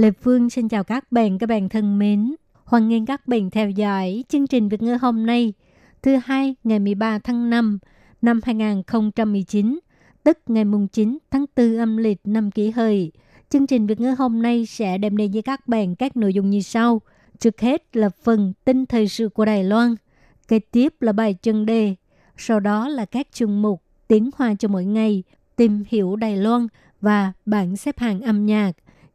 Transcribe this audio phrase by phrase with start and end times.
[0.00, 2.34] Lê Phương xin chào các bạn, các bạn thân mến.
[2.64, 5.52] Hoan nghênh các bạn theo dõi chương trình Việt ngữ hôm nay,
[6.02, 7.78] thứ hai ngày 13 tháng 5
[8.22, 9.78] năm 2019,
[10.24, 13.12] tức ngày mùng 9 tháng 4 âm lịch năm kỷ hợi.
[13.50, 16.50] Chương trình Việt ngữ hôm nay sẽ đem đến với các bạn các nội dung
[16.50, 17.00] như sau.
[17.38, 19.94] Trước hết là phần tin thời sự của Đài Loan,
[20.48, 21.94] kế tiếp là bài chân đề,
[22.36, 25.22] sau đó là các chương mục tiếng hoa cho mỗi ngày,
[25.56, 26.66] tìm hiểu Đài Loan
[27.00, 28.72] và bảng xếp hạng âm nhạc.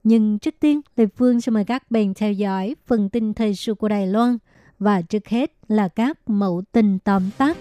[0.07, 3.73] Nhưng trước tiên, Lê Phương sẽ mời các bạn theo dõi phần tin thời sự
[3.73, 4.37] của Đài Loan
[4.79, 7.57] và trước hết là các mẫu tin tóm tắt.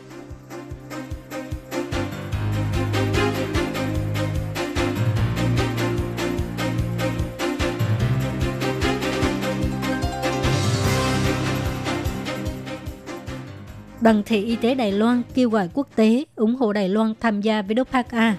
[14.00, 17.40] Đoàn thể y tế Đài Loan kêu gọi quốc tế ủng hộ Đài Loan tham
[17.40, 18.36] gia với DOPAC A.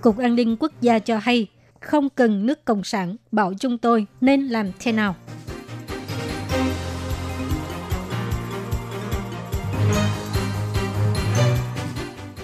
[0.00, 1.46] Cục An ninh Quốc gia cho hay
[1.80, 5.14] không cần nước Cộng sản bảo chúng tôi nên làm thế nào.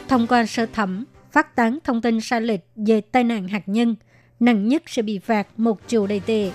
[0.08, 3.97] Thông qua sơ thẩm, phát tán thông tin sai lệch về tai nạn hạt nhân,
[4.41, 6.50] nặng nhất sẽ bị phạt một triệu đầy tệ.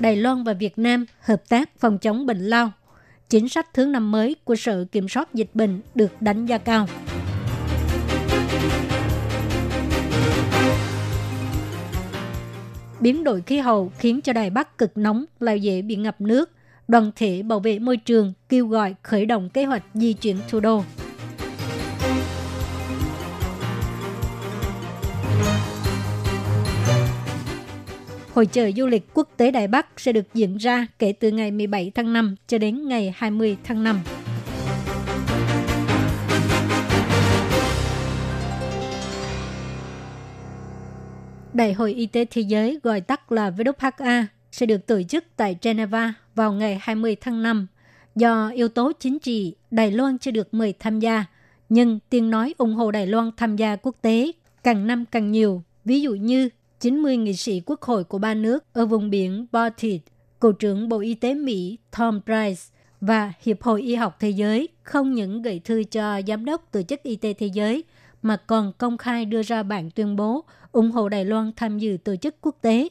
[0.00, 2.72] Đài Loan và Việt Nam hợp tác phòng chống bệnh lao
[3.28, 6.86] chính sách thứ năm mới của Sở Kiểm soát Dịch bệnh được đánh giá cao.
[13.00, 16.50] Biến đổi khí hậu khiến cho Đài Bắc cực nóng, lại dễ bị ngập nước.
[16.88, 20.60] Đoàn thể bảo vệ môi trường kêu gọi khởi động kế hoạch di chuyển thủ
[20.60, 20.82] đô.
[28.38, 31.50] Hội trợ du lịch quốc tế Đài Bắc sẽ được diễn ra kể từ ngày
[31.50, 34.00] 17 tháng 5 cho đến ngày 20 tháng 5.
[41.52, 45.56] Đại hội Y tế Thế giới gọi tắt là WHA sẽ được tổ chức tại
[45.62, 47.66] Geneva vào ngày 20 tháng 5.
[48.14, 51.24] Do yếu tố chính trị, Đài Loan chưa được mời tham gia,
[51.68, 54.32] nhưng tiếng nói ủng hộ Đài Loan tham gia quốc tế
[54.64, 55.62] càng năm càng nhiều.
[55.84, 56.48] Ví dụ như
[56.80, 60.02] 90 nghị sĩ quốc hội của ba nước ở vùng biển Baltic,
[60.40, 62.62] Cựu trưởng Bộ Y tế Mỹ Tom Price
[63.00, 66.82] và Hiệp hội Y học Thế giới không những gửi thư cho Giám đốc Tổ
[66.82, 67.84] chức Y tế Thế giới
[68.22, 71.96] mà còn công khai đưa ra bản tuyên bố ủng hộ Đài Loan tham dự
[72.04, 72.88] tổ chức quốc tế.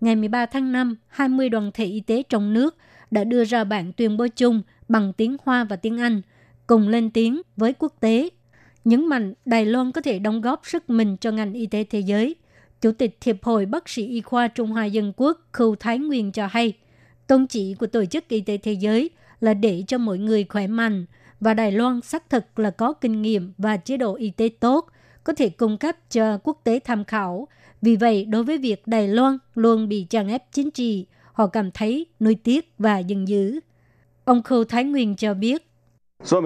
[0.00, 2.76] Ngày 13 tháng 5, 20 đoàn thể y tế trong nước
[3.10, 6.22] đã đưa ra bản tuyên bố chung bằng tiếng Hoa và tiếng Anh,
[6.66, 8.28] cùng lên tiếng với quốc tế,
[8.84, 12.00] nhấn mạnh Đài Loan có thể đóng góp sức mình cho ngành y tế thế
[12.00, 12.36] giới–
[12.80, 16.32] Chủ tịch Hiệp hội Bác sĩ Y khoa Trung Hoa Dân Quốc Khâu Thái Nguyên
[16.32, 16.72] cho hay,
[17.26, 19.10] tôn chỉ của Tổ chức Y tế Thế giới
[19.40, 21.06] là để cho mọi người khỏe mạnh
[21.40, 24.86] và Đài Loan xác thực là có kinh nghiệm và chế độ y tế tốt,
[25.24, 27.48] có thể cung cấp cho quốc tế tham khảo.
[27.82, 31.70] Vì vậy, đối với việc Đài Loan luôn bị chèn ép chính trị, họ cảm
[31.70, 33.60] thấy nuối tiếc và giận dữ.
[34.24, 35.66] Ông Khâu Thái Nguyên cho biết,
[36.22, 36.40] 说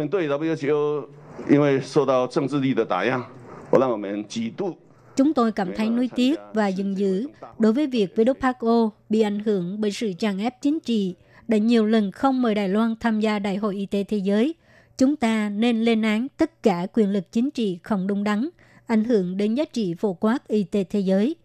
[5.16, 8.36] Chúng tôi cảm thấy nuối tiếc và giận dữ đối với việc với Đốc
[9.08, 11.14] bị ảnh hưởng bởi sự tràn ép chính trị
[11.48, 14.54] đã nhiều lần không mời Đài Loan tham gia Đại hội Y tế Thế giới.
[14.98, 18.48] Chúng ta nên lên án tất cả quyền lực chính trị không đúng đắn,
[18.86, 21.36] ảnh hưởng đến giá trị phổ quát y tế thế giới.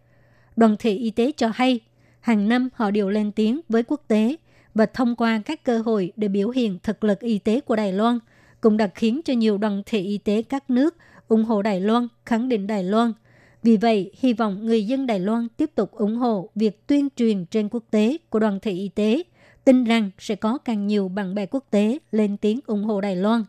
[0.56, 1.80] Đoàn thể y tế cho hay,
[2.20, 4.36] hàng năm họ đều lên tiếng với quốc tế
[4.74, 7.94] và thông qua các cơ hội để biểu hiện thực lực y tế của Đài
[7.94, 8.20] Loan,
[8.62, 10.96] cũng đã khiến cho nhiều đoàn thể y tế các nước
[11.28, 13.14] ủng hộ Đài Loan, khẳng định Đài Loan–
[13.64, 17.46] vì vậy, hy vọng người dân Đài Loan tiếp tục ủng hộ việc tuyên truyền
[17.46, 19.24] trên quốc tế của đoàn thể y tế,
[19.64, 23.16] tin rằng sẽ có càng nhiều bạn bè quốc tế lên tiếng ủng hộ Đài
[23.16, 23.44] Loan.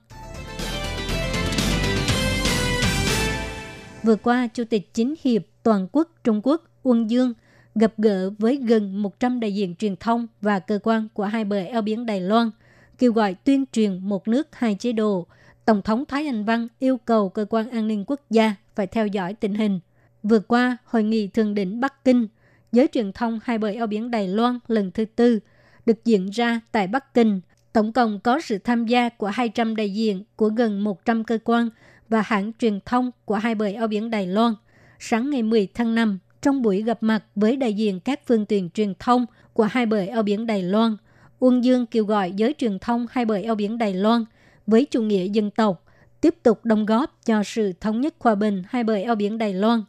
[4.03, 7.33] Vừa qua, Chủ tịch Chính hiệp Toàn quốc Trung Quốc Uông Dương
[7.75, 11.57] gặp gỡ với gần 100 đại diện truyền thông và cơ quan của hai bờ
[11.57, 12.51] eo biển Đài Loan,
[12.99, 15.27] kêu gọi tuyên truyền một nước hai chế độ.
[15.65, 19.07] Tổng thống Thái Anh Văn yêu cầu cơ quan an ninh quốc gia phải theo
[19.07, 19.81] dõi tình hình.
[20.23, 22.29] Vừa qua, hội nghị thượng đỉnh Bắc Kinh,
[22.73, 25.41] giới truyền thông hai bờ eo biển Đài Loan lần thứ tư
[25.87, 27.41] được diễn ra tại Bắc Kinh.
[27.73, 31.69] Tổng cộng có sự tham gia của 200 đại diện của gần 100 cơ quan
[32.09, 34.55] và hãng truyền thông của hai bờ eo biển Đài Loan.
[34.99, 38.71] Sáng ngày 10 tháng 5, trong buổi gặp mặt với đại diện các phương tiện
[38.71, 40.97] truyền thông của hai bờ eo biển Đài Loan,
[41.39, 44.25] Uông Dương kêu gọi giới truyền thông hai bờ eo biển Đài Loan
[44.67, 45.85] với chủ nghĩa dân tộc
[46.21, 49.55] tiếp tục đóng góp cho sự thống nhất hòa bình hai bờ eo biển Đài
[49.55, 49.83] Loan.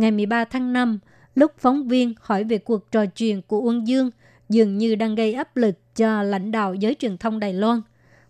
[0.00, 0.98] Ngày 13 tháng 5,
[1.34, 4.10] lúc phóng viên hỏi về cuộc trò chuyện của Uông Dương
[4.48, 7.82] dường như đang gây áp lực cho lãnh đạo giới truyền thông Đài Loan.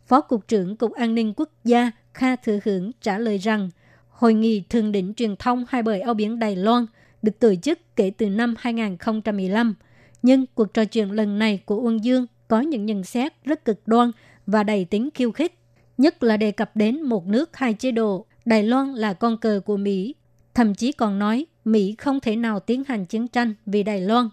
[0.06, 3.70] Phó Cục trưởng Cục An ninh Quốc gia Kha Thừa Hưởng trả lời rằng
[4.08, 6.86] Hội nghị thượng đỉnh truyền thông hai bờ eo biển Đài Loan
[7.22, 9.74] được tổ chức kể từ năm 2015.
[10.22, 13.80] Nhưng cuộc trò chuyện lần này của Uông Dương có những nhận xét rất cực
[13.86, 14.10] đoan
[14.46, 15.58] và đầy tính khiêu khích,
[15.98, 18.26] nhất là đề cập đến một nước hai chế độ.
[18.44, 20.14] Đài Loan là con cờ của Mỹ,
[20.54, 24.28] thậm chí còn nói Mỹ không thể nào tiến hành chiến tranh vì Đài Loan,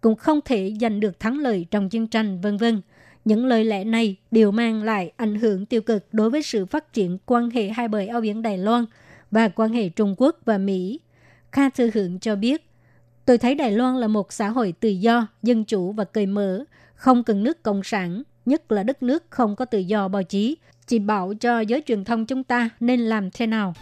[0.00, 2.82] cũng không thể giành được thắng lợi trong chiến tranh, vân vân.
[3.24, 6.92] Những lời lẽ này đều mang lại ảnh hưởng tiêu cực đối với sự phát
[6.92, 8.84] triển quan hệ hai bờ eo biển Đài Loan
[9.30, 11.00] và quan hệ Trung Quốc và Mỹ.
[11.52, 12.70] Kha Thư Hưởng cho biết,
[13.24, 16.64] tôi thấy Đài Loan là một xã hội tự do, dân chủ và cởi mở,
[16.94, 20.56] không cần nước cộng sản, nhất là đất nước không có tự do báo chí,
[20.86, 23.74] chỉ bảo cho giới truyền thông chúng ta nên làm thế nào.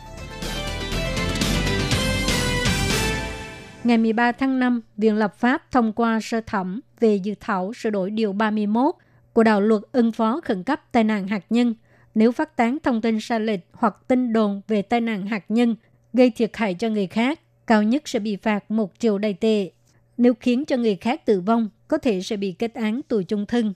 [3.84, 7.90] Ngày 13 tháng 5, Viện Lập pháp thông qua sơ thẩm về dự thảo sửa
[7.90, 8.94] đổi Điều 31
[9.32, 11.74] của đạo luật ứng phó khẩn cấp tai nạn hạt nhân
[12.14, 15.76] nếu phát tán thông tin sai lệch hoặc tin đồn về tai nạn hạt nhân
[16.12, 19.70] gây thiệt hại cho người khác, cao nhất sẽ bị phạt một triệu đầy tệ.
[20.16, 23.46] Nếu khiến cho người khác tử vong, có thể sẽ bị kết án tù chung
[23.46, 23.74] thân.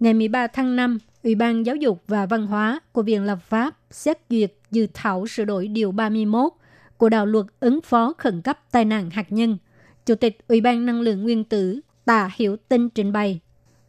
[0.00, 3.76] Ngày 13 tháng 5, Ủy ban Giáo dục và Văn hóa của Viện Lập pháp
[3.90, 6.52] xét duyệt dự thảo sửa đổi Điều 31
[7.00, 9.58] của đạo luật ứng phó khẩn cấp tai nạn hạt nhân.
[10.06, 13.40] Chủ tịch Ủy ban Năng lượng Nguyên tử Tạ Hiểu Tinh trình bày,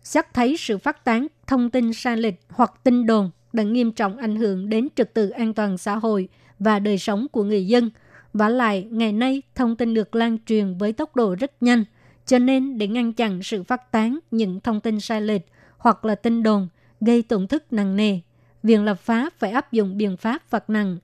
[0.04, 4.18] xét thấy sự phát tán thông tin sai lệch hoặc tin đồn đã nghiêm trọng
[4.18, 6.30] ảnh hưởng đến trật tự an toàn xã hội
[6.60, 7.90] và đời sống của người dân.
[8.34, 11.84] Và lại, ngày nay thông tin được lan truyền với tốc độ rất nhanh,
[12.26, 15.46] cho nên để ngăn chặn sự phát tán những thông tin sai lệch
[15.78, 16.68] hoặc là tin đồn
[17.02, 18.20] gây tổn thất nặng nề,
[18.64, 20.98] Viện lập pháp phải áp dụng biện pháp phạt nặng.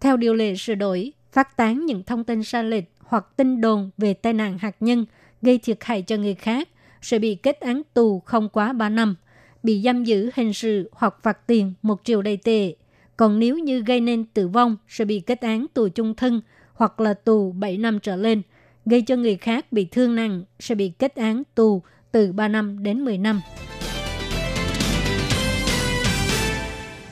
[0.00, 3.90] Theo điều lệ sửa đổi, phát tán những thông tin sai lệch hoặc tin đồn
[3.98, 5.06] về tai nạn hạt nhân
[5.42, 6.68] gây thiệt hại cho người khác
[7.02, 9.16] sẽ bị kết án tù không quá 3 năm,
[9.62, 12.74] bị giam giữ hình sự hoặc phạt tiền một triệu đầy tệ.
[13.16, 16.40] Còn nếu như gây nên tử vong sẽ bị kết án tù chung thân
[16.74, 18.42] hoặc là tù 7 năm trở lên.
[18.86, 21.82] Gây cho người khác bị thương nặng sẽ bị kết án tù
[22.12, 23.40] từ 3 năm đến 10 năm.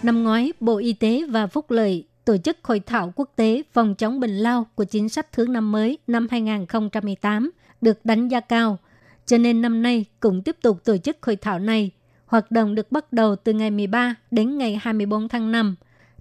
[0.03, 3.95] Năm ngoái, Bộ Y tế và Phúc lợi tổ chức hội thảo quốc tế phòng
[3.95, 8.79] chống bệnh lao của chính sách thưởng năm mới năm 2018 được đánh giá cao.
[9.27, 11.91] Cho nên năm nay cũng tiếp tục tổ chức hội thảo này.
[12.27, 15.77] Hoạt động được bắt đầu từ ngày 13 đến ngày 24 tháng 5.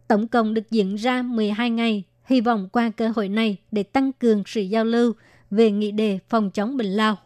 [0.08, 2.04] Tổng cộng được diễn ra 12 ngày.
[2.26, 5.14] Hy vọng qua cơ hội này để tăng cường sự giao lưu
[5.52, 7.18] về nghị đề phòng chống bệnh lao.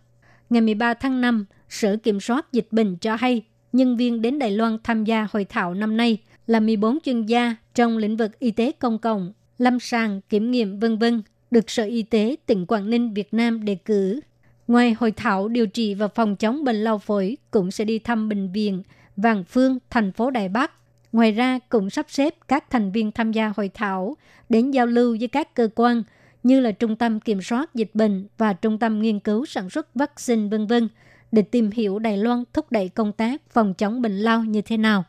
[0.50, 3.44] Ngày 13 tháng 5, Sở Kiểm soát Dịch bệnh cho hay
[3.74, 7.56] nhân viên đến Đài Loan tham gia hội thảo năm nay là 14 chuyên gia
[7.74, 11.22] trong lĩnh vực y tế công cộng, lâm sàng, kiểm nghiệm vân vân
[11.52, 14.20] được Sở Y tế tỉnh Quảng Ninh Việt Nam đề cử.
[14.68, 18.30] Ngoài hội thảo điều trị và phòng chống bệnh lao phổi cũng sẽ đi thăm
[18.30, 18.84] bệnh viện
[19.18, 20.72] Vàng Phương, thành phố Đài Bắc.
[21.12, 24.18] Ngoài ra cũng sắp xếp các thành viên tham gia hội thảo
[24.50, 26.04] đến giao lưu với các cơ quan
[26.44, 29.96] như là Trung tâm Kiểm soát Dịch bệnh và Trung tâm Nghiên cứu Sản xuất
[29.96, 30.88] Vaccine vân vân
[31.32, 34.78] để tìm hiểu Đài Loan thúc đẩy công tác phòng chống bệnh lao như thế
[34.78, 35.04] nào.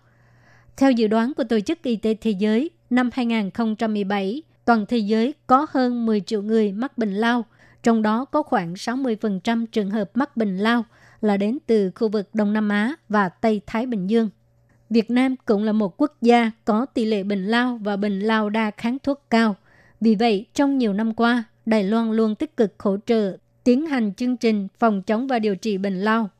[0.76, 5.34] Theo dự đoán của Tổ chức Y tế Thế giới, năm 2017, toàn thế giới
[5.46, 7.44] có hơn 10 triệu người mắc bệnh lao,
[7.82, 10.84] trong đó có khoảng 60% trường hợp mắc bệnh lao
[11.20, 14.30] là đến từ khu vực Đông Nam Á và Tây Thái Bình Dương.
[14.90, 18.50] Việt Nam cũng là một quốc gia có tỷ lệ bệnh lao và bệnh lao
[18.50, 19.56] đa kháng thuốc cao.
[20.00, 24.14] Vì vậy, trong nhiều năm qua, Đài Loan luôn tích cực hỗ trợ tiến hành
[24.14, 26.30] chương trình phòng chống và điều trị bệnh lao.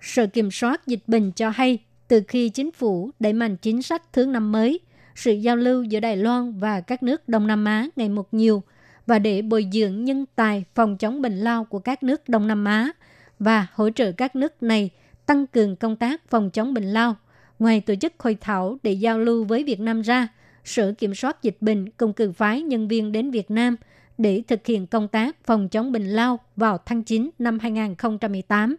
[0.00, 1.78] Sở Kiểm soát Dịch bệnh cho hay,
[2.12, 4.80] từ khi chính phủ đẩy mạnh chính sách thứ năm mới,
[5.14, 8.62] sự giao lưu giữa Đài Loan và các nước Đông Nam Á ngày một nhiều
[9.06, 12.64] và để bồi dưỡng nhân tài phòng chống bệnh lao của các nước Đông Nam
[12.64, 12.90] Á
[13.38, 14.90] và hỗ trợ các nước này
[15.26, 17.16] tăng cường công tác phòng chống bệnh lao.
[17.58, 20.28] Ngoài tổ chức hội thảo để giao lưu với Việt Nam ra,
[20.64, 23.76] Sở Kiểm soát Dịch bệnh cùng cử phái nhân viên đến Việt Nam
[24.18, 28.76] để thực hiện công tác phòng chống bệnh lao vào tháng 9 năm 2018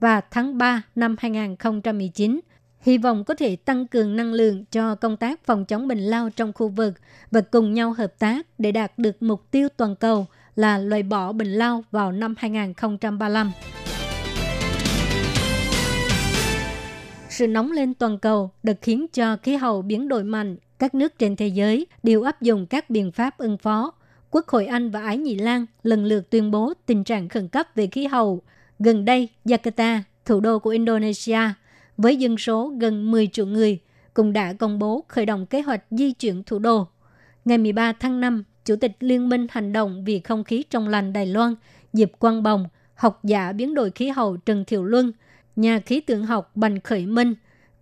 [0.00, 2.40] và tháng 3 năm 2019
[2.86, 6.30] hy vọng có thể tăng cường năng lượng cho công tác phòng chống bệnh lao
[6.30, 6.94] trong khu vực
[7.30, 10.26] và cùng nhau hợp tác để đạt được mục tiêu toàn cầu
[10.56, 13.52] là loại bỏ bệnh lao vào năm 2035.
[17.28, 20.56] Sự nóng lên toàn cầu đã khiến cho khí hậu biến đổi mạnh.
[20.78, 23.92] Các nước trên thế giới đều áp dụng các biện pháp ứng phó.
[24.30, 27.66] Quốc hội Anh và Ái Nhị Lan lần lượt tuyên bố tình trạng khẩn cấp
[27.74, 28.42] về khí hậu.
[28.78, 31.40] Gần đây, Jakarta, thủ đô của Indonesia,
[31.96, 33.78] với dân số gần 10 triệu người,
[34.14, 36.88] cũng đã công bố khởi động kế hoạch di chuyển thủ đô.
[37.44, 41.12] Ngày 13 tháng 5, Chủ tịch Liên minh Hành động vì không khí trong lành
[41.12, 41.54] Đài Loan,
[41.92, 45.12] Diệp Quang Bồng, học giả biến đổi khí hậu Trần Thiệu Luân,
[45.56, 47.34] nhà khí tượng học Bành Khởi Minh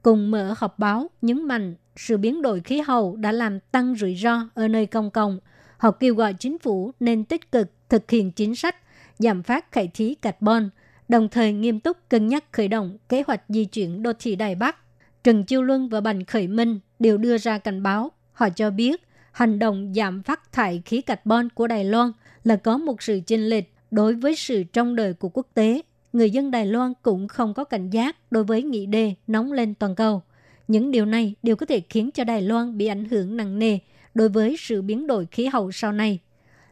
[0.03, 4.15] cùng mở họp báo nhấn mạnh sự biến đổi khí hậu đã làm tăng rủi
[4.15, 5.39] ro ở nơi công cộng.
[5.79, 8.77] Họ kêu gọi chính phủ nên tích cực thực hiện chính sách
[9.19, 10.71] giảm phát khải khí carbon,
[11.09, 14.55] đồng thời nghiêm túc cân nhắc khởi động kế hoạch di chuyển đô thị Đài
[14.55, 14.77] Bắc.
[15.25, 18.11] Trần Chiêu Luân và Bành Khởi Minh đều đưa ra cảnh báo.
[18.33, 22.13] Họ cho biết, hành động giảm phát thải khí carbon của Đài Loan
[22.45, 25.83] là có một sự chênh lệch đối với sự trong đời của quốc tế.
[26.13, 29.75] Người dân Đài Loan cũng không có cảnh giác đối với nghị đề nóng lên
[29.75, 30.23] toàn cầu.
[30.69, 33.79] Những điều này đều có thể khiến cho Đài Loan bị ảnh hưởng nặng nề
[34.15, 36.19] đối với sự biến đổi khí hậu sau này.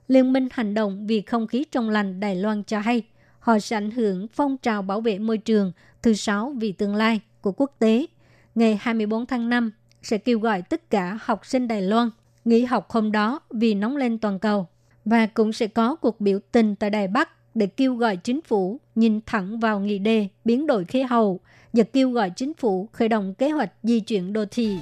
[0.09, 3.03] Liên minh hành động vì không khí trong lành Đài Loan cho hay
[3.43, 5.73] họ sẽ ảnh hưởng phong trào bảo vệ môi trường
[6.03, 8.07] thứ sáu vì tương lai của quốc tế.
[8.55, 9.73] Ngày 24 tháng 5
[10.03, 12.11] sẽ kêu gọi tất cả học sinh Đài Loan
[12.45, 14.67] nghỉ học hôm đó vì nóng lên toàn cầu.
[15.05, 18.81] Và cũng sẽ có cuộc biểu tình tại Đài Bắc để kêu gọi chính phủ
[18.95, 21.41] nhìn thẳng vào nghị đề biến đổi khí hậu
[21.73, 24.79] và kêu gọi chính phủ khởi động kế hoạch di chuyển đô thị.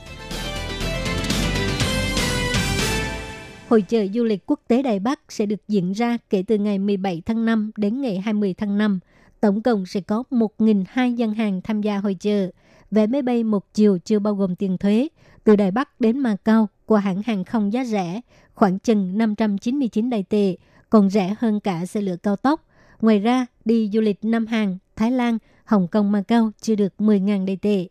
[3.71, 6.79] Hội trợ du lịch quốc tế Đài Bắc sẽ được diễn ra kể từ ngày
[6.79, 9.01] 17 tháng 5 đến ngày 20 tháng 5.
[9.41, 12.51] Tổng cộng sẽ có 1.200 gian hàng tham gia hội trợ.
[12.91, 15.09] Vé máy bay một chiều chưa bao gồm tiền thuế.
[15.45, 18.21] Từ Đài Bắc đến Macau của hãng hàng không giá rẻ,
[18.55, 20.57] khoảng chừng 599 đại tệ,
[20.91, 22.67] còn rẻ hơn cả xe lửa cao tốc.
[23.01, 27.47] Ngoài ra, đi du lịch Nam Hàn, Thái Lan, Hồng Kông, Macau chưa được 10.000
[27.47, 27.89] đại tệ.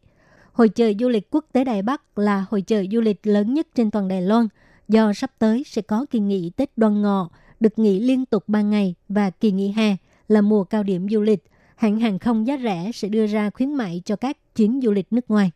[0.52, 3.68] Hội trợ du lịch quốc tế Đài Bắc là hội trợ du lịch lớn nhất
[3.76, 4.48] trên toàn Đài Loan,
[4.90, 7.30] do sắp tới sẽ có kỳ nghỉ Tết Đoan Ngọ,
[7.60, 9.96] được nghỉ liên tục 3 ngày và kỳ nghỉ hè
[10.28, 11.44] là mùa cao điểm du lịch.
[11.76, 15.14] Hãng hàng không giá rẻ sẽ đưa ra khuyến mại cho các chuyến du lịch
[15.14, 15.52] nước ngoài.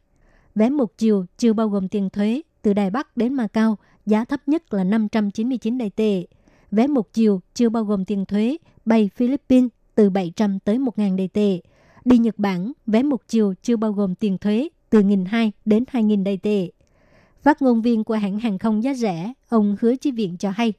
[0.56, 4.48] Vé một chiều chưa bao gồm tiền thuế từ Đài Bắc đến Macau, giá thấp
[4.48, 6.26] nhất là 599 đại tệ.
[6.72, 11.28] Vé một chiều chưa bao gồm tiền thuế, bay Philippines từ 700 tới 1.000 đại
[11.28, 11.60] tệ.
[12.06, 16.24] Đi Nhật Bản, vé một chiều chưa bao gồm tiền thuế từ 1.200 đến 2.000
[16.24, 16.70] đại tệ.
[17.44, 20.74] Phát ngôn viên của hãng hàng không giá rẻ, ông Hứa Chí Viện cho hay.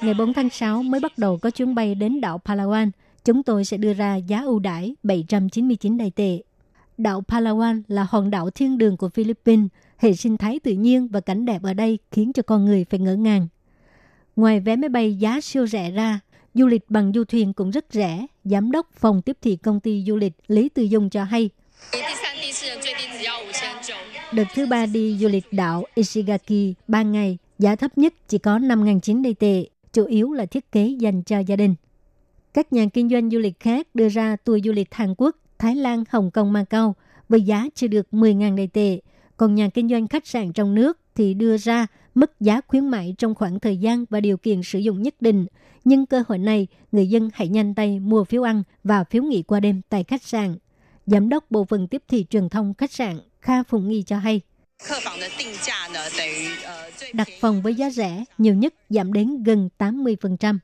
[0.00, 2.90] Ngày 4 tháng 6 mới bắt đầu có chuyến bay đến đảo Palawan.
[3.24, 6.38] Chúng tôi sẽ đưa ra giá ưu đãi 799 đại tệ.
[6.98, 9.66] Đảo Palawan là hòn đảo thiên đường của Philippines.
[9.98, 13.00] Hệ sinh thái tự nhiên và cảnh đẹp ở đây khiến cho con người phải
[13.00, 13.48] ngỡ ngàng.
[14.36, 16.20] Ngoài vé máy bay giá siêu rẻ ra,
[16.54, 18.26] du lịch bằng du thuyền cũng rất rẻ.
[18.44, 21.50] Giám đốc phòng tiếp thị công ty du lịch Lý Tư Dung cho hay.
[24.34, 28.58] Đợt thứ ba đi du lịch đảo Ishigaki 3 ngày, giá thấp nhất chỉ có
[28.58, 31.74] 5.900 đầy tệ, chủ yếu là thiết kế dành cho gia đình.
[32.54, 35.76] Các nhà kinh doanh du lịch khác đưa ra tour du lịch Hàn Quốc, Thái
[35.76, 36.94] Lan, Hồng Kông, Macau
[37.28, 39.00] với giá chưa được 10.000 đầy tệ.
[39.36, 43.14] Còn nhà kinh doanh khách sạn trong nước thì đưa ra mức giá khuyến mại
[43.18, 45.46] trong khoảng thời gian và điều kiện sử dụng nhất định.
[45.84, 49.42] Nhưng cơ hội này, người dân hãy nhanh tay mua phiếu ăn và phiếu nghỉ
[49.42, 50.56] qua đêm tại khách sạn.
[51.06, 54.40] Giám đốc Bộ phận Tiếp thị Truyền thông Khách sạn Kha Phùng Nghi cho hay.
[57.12, 60.58] Đặt phòng với giá rẻ, nhiều nhất giảm đến gần 80%.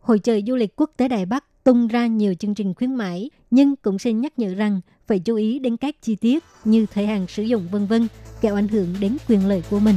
[0.00, 3.30] Hội trợ du lịch quốc tế Đài Bắc tung ra nhiều chương trình khuyến mãi,
[3.50, 7.06] nhưng cũng xin nhắc nhở rằng phải chú ý đến các chi tiết như thời
[7.06, 8.08] hạn sử dụng vân vân,
[8.40, 9.96] kẻo ảnh hưởng đến quyền lợi của mình.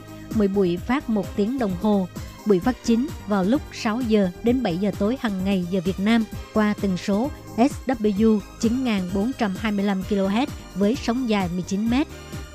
[0.35, 2.07] mỗi buổi phát một tiếng đồng hồ.
[2.45, 5.99] Buổi phát chính vào lúc 6 giờ đến 7 giờ tối hàng ngày giờ Việt
[5.99, 6.23] Nam
[6.53, 11.93] qua tần số SW 9425 kHz với sóng dài 19 m.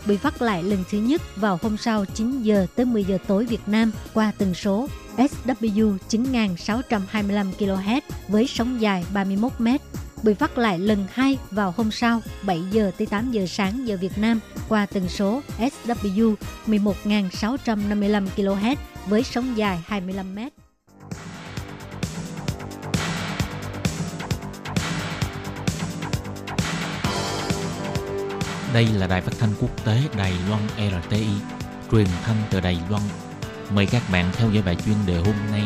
[0.07, 3.45] Buổi phát lại lần thứ nhất vào hôm sau 9 giờ tới 10 giờ tối
[3.45, 9.69] Việt Nam qua tần số SW 9625 kHz với sóng dài 31 m
[10.27, 13.97] bị phát lại lần hai vào hôm sau 7 giờ tới 8 giờ sáng giờ
[14.01, 16.35] Việt Nam qua tần số SW
[16.67, 20.39] 11.655 kHz với sóng dài 25 m.
[28.75, 31.27] Đây là đài phát thanh quốc tế Đài Loan RTI,
[31.93, 33.03] truyền thanh từ Đài Loan.
[33.71, 35.63] Mời các bạn theo dõi bài chuyên đề hôm nay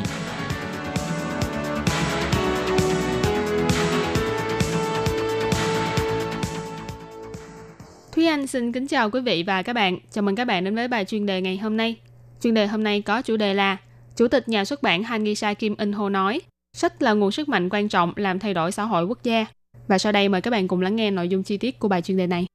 [8.50, 9.98] xin kính chào quý vị và các bạn.
[10.10, 11.96] Chào mừng các bạn đến với bài chuyên đề ngày hôm nay.
[12.42, 13.76] Chuyên đề hôm nay có chủ đề là
[14.16, 16.40] Chủ tịch nhà xuất bản Hangisa Kim In Ho nói
[16.76, 19.46] sách là nguồn sức mạnh quan trọng làm thay đổi xã hội quốc gia.
[19.88, 22.02] Và sau đây mời các bạn cùng lắng nghe nội dung chi tiết của bài
[22.02, 22.46] chuyên đề này.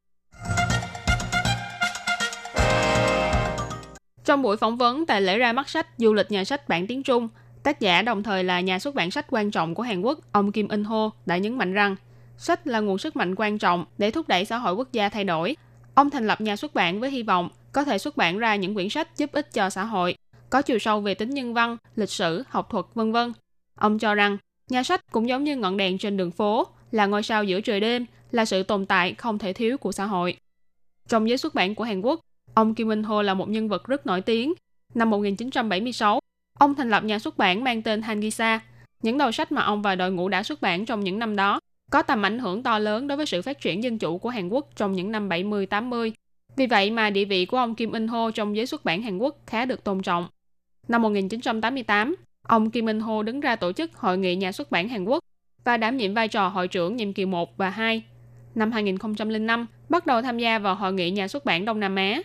[4.25, 7.03] Trong buổi phỏng vấn tại lễ ra mắt sách Du lịch nhà sách bản tiếng
[7.03, 7.27] Trung,
[7.63, 10.51] tác giả đồng thời là nhà xuất bản sách quan trọng của Hàn Quốc, ông
[10.51, 11.95] Kim In Ho đã nhấn mạnh rằng
[12.37, 15.23] sách là nguồn sức mạnh quan trọng để thúc đẩy xã hội quốc gia thay
[15.23, 15.55] đổi.
[15.95, 18.73] Ông thành lập nhà xuất bản với hy vọng có thể xuất bản ra những
[18.73, 20.15] quyển sách giúp ích cho xã hội,
[20.49, 23.33] có chiều sâu về tính nhân văn, lịch sử, học thuật, vân vân.
[23.75, 24.37] Ông cho rằng
[24.69, 27.79] nhà sách cũng giống như ngọn đèn trên đường phố, là ngôi sao giữa trời
[27.79, 30.37] đêm, là sự tồn tại không thể thiếu của xã hội.
[31.07, 32.19] Trong giới xuất bản của Hàn Quốc,
[32.53, 34.53] ông Kim Minh Ho là một nhân vật rất nổi tiếng.
[34.93, 36.19] Năm 1976,
[36.59, 38.59] ông thành lập nhà xuất bản mang tên Hangisa.
[39.01, 41.59] Những đầu sách mà ông và đội ngũ đã xuất bản trong những năm đó
[41.91, 44.49] có tầm ảnh hưởng to lớn đối với sự phát triển dân chủ của Hàn
[44.49, 46.11] Quốc trong những năm 70-80.
[46.55, 49.17] Vì vậy mà địa vị của ông Kim In Ho trong giới xuất bản Hàn
[49.17, 50.27] Quốc khá được tôn trọng.
[50.87, 52.15] Năm 1988,
[52.47, 55.19] ông Kim In Ho đứng ra tổ chức Hội nghị nhà xuất bản Hàn Quốc
[55.63, 58.03] và đảm nhiệm vai trò hội trưởng nhiệm kỳ 1 và 2.
[58.55, 62.21] Năm 2005, bắt đầu tham gia vào Hội nghị nhà xuất bản Đông Nam Á.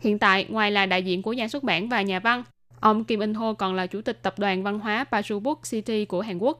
[0.00, 2.44] Hiện tại, ngoài là đại diện của nhà xuất bản và nhà văn,
[2.80, 6.20] ông Kim In Ho còn là chủ tịch tập đoàn văn hóa Pachubuk City của
[6.20, 6.58] Hàn Quốc.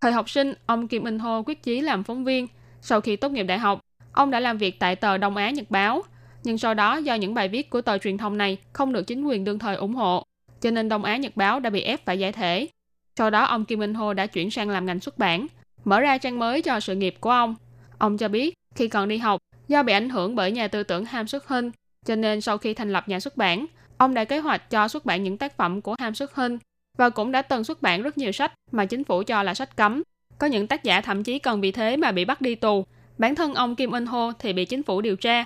[0.00, 2.46] Thời học sinh, ông Kim In Ho quyết chí làm phóng viên.
[2.80, 3.80] Sau khi tốt nghiệp đại học,
[4.12, 6.02] ông đã làm việc tại tờ Đông Á Nhật Báo.
[6.44, 9.24] Nhưng sau đó do những bài viết của tờ truyền thông này không được chính
[9.24, 10.22] quyền đương thời ủng hộ,
[10.60, 12.68] cho nên Đông Á Nhật Báo đã bị ép phải giải thể.
[13.16, 15.46] Sau đó ông Kim In Ho đã chuyển sang làm ngành xuất bản,
[15.84, 17.54] mở ra trang mới cho sự nghiệp của ông.
[17.98, 21.04] Ông cho biết khi còn đi học, do bị ảnh hưởng bởi nhà tư tưởng
[21.04, 21.70] Ham Xuất Hinh,
[22.06, 23.66] cho nên sau khi thành lập nhà xuất bản,
[23.98, 26.58] ông đã kế hoạch cho xuất bản những tác phẩm của Ham Xuất Hinh
[26.98, 29.76] và cũng đã từng xuất bản rất nhiều sách mà chính phủ cho là sách
[29.76, 30.02] cấm.
[30.38, 32.84] Có những tác giả thậm chí còn vì thế mà bị bắt đi tù.
[33.18, 35.44] Bản thân ông Kim In Ho thì bị chính phủ điều tra.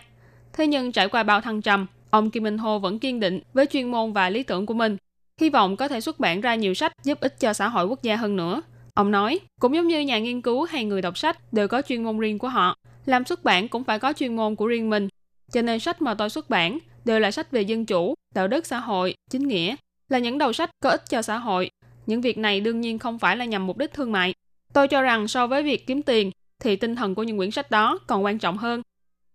[0.52, 3.66] Thế nhưng trải qua bao thăng trầm, ông Kim In Ho vẫn kiên định với
[3.66, 4.96] chuyên môn và lý tưởng của mình,
[5.40, 8.02] hy vọng có thể xuất bản ra nhiều sách giúp ích cho xã hội quốc
[8.02, 8.62] gia hơn nữa.
[8.94, 12.04] Ông nói, cũng giống như nhà nghiên cứu hay người đọc sách đều có chuyên
[12.04, 15.08] môn riêng của họ, làm xuất bản cũng phải có chuyên môn của riêng mình.
[15.52, 18.66] Cho nên sách mà tôi xuất bản đều là sách về dân chủ, đạo đức
[18.66, 19.74] xã hội, chính nghĩa,
[20.12, 21.70] là những đầu sách có ích cho xã hội.
[22.06, 24.34] Những việc này đương nhiên không phải là nhằm mục đích thương mại.
[24.72, 27.70] Tôi cho rằng so với việc kiếm tiền thì tinh thần của những quyển sách
[27.70, 28.82] đó còn quan trọng hơn.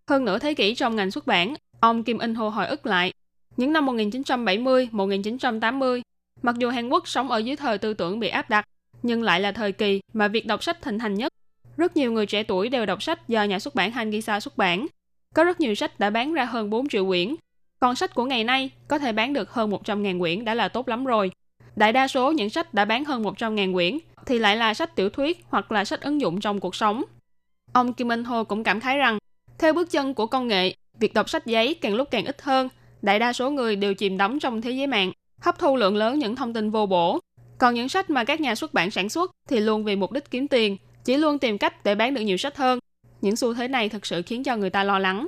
[0.10, 3.14] Hơn nửa thế kỷ trong ngành xuất bản, ông Kim In Ho hồi ức lại.
[3.58, 6.02] Những năm 1970-1980,
[6.42, 8.66] mặc dù Hàn Quốc sống ở dưới thời tư tưởng bị áp đặt,
[9.04, 11.34] nhưng lại là thời kỳ mà việc đọc sách thịnh hành nhất.
[11.78, 14.88] Rất nhiều người trẻ tuổi đều đọc sách do nhà xuất bản Hangisa xuất bản.
[15.36, 17.36] Có rất nhiều sách đã bán ra hơn 4 triệu quyển.
[17.80, 20.88] Còn sách của ngày nay có thể bán được hơn 100.000 quyển đã là tốt
[20.88, 21.32] lắm rồi.
[21.76, 25.10] Đại đa số những sách đã bán hơn 100.000 quyển thì lại là sách tiểu
[25.10, 27.04] thuyết hoặc là sách ứng dụng trong cuộc sống.
[27.74, 29.18] Ông Kim minh Ho cũng cảm khái rằng,
[29.60, 32.70] theo bước chân của công nghệ, việc đọc sách giấy càng lúc càng ít hơn.
[33.02, 35.12] Đại đa số người đều chìm đắm trong thế giới mạng,
[35.42, 37.20] hấp thu lượng lớn những thông tin vô bổ.
[37.58, 40.32] Còn những sách mà các nhà xuất bản sản xuất thì luôn vì mục đích
[40.32, 42.80] kiếm tiền, chỉ luôn tìm cách để bán được nhiều sách hơn.
[43.22, 45.28] Những xu thế này thực sự khiến cho người ta lo lắng.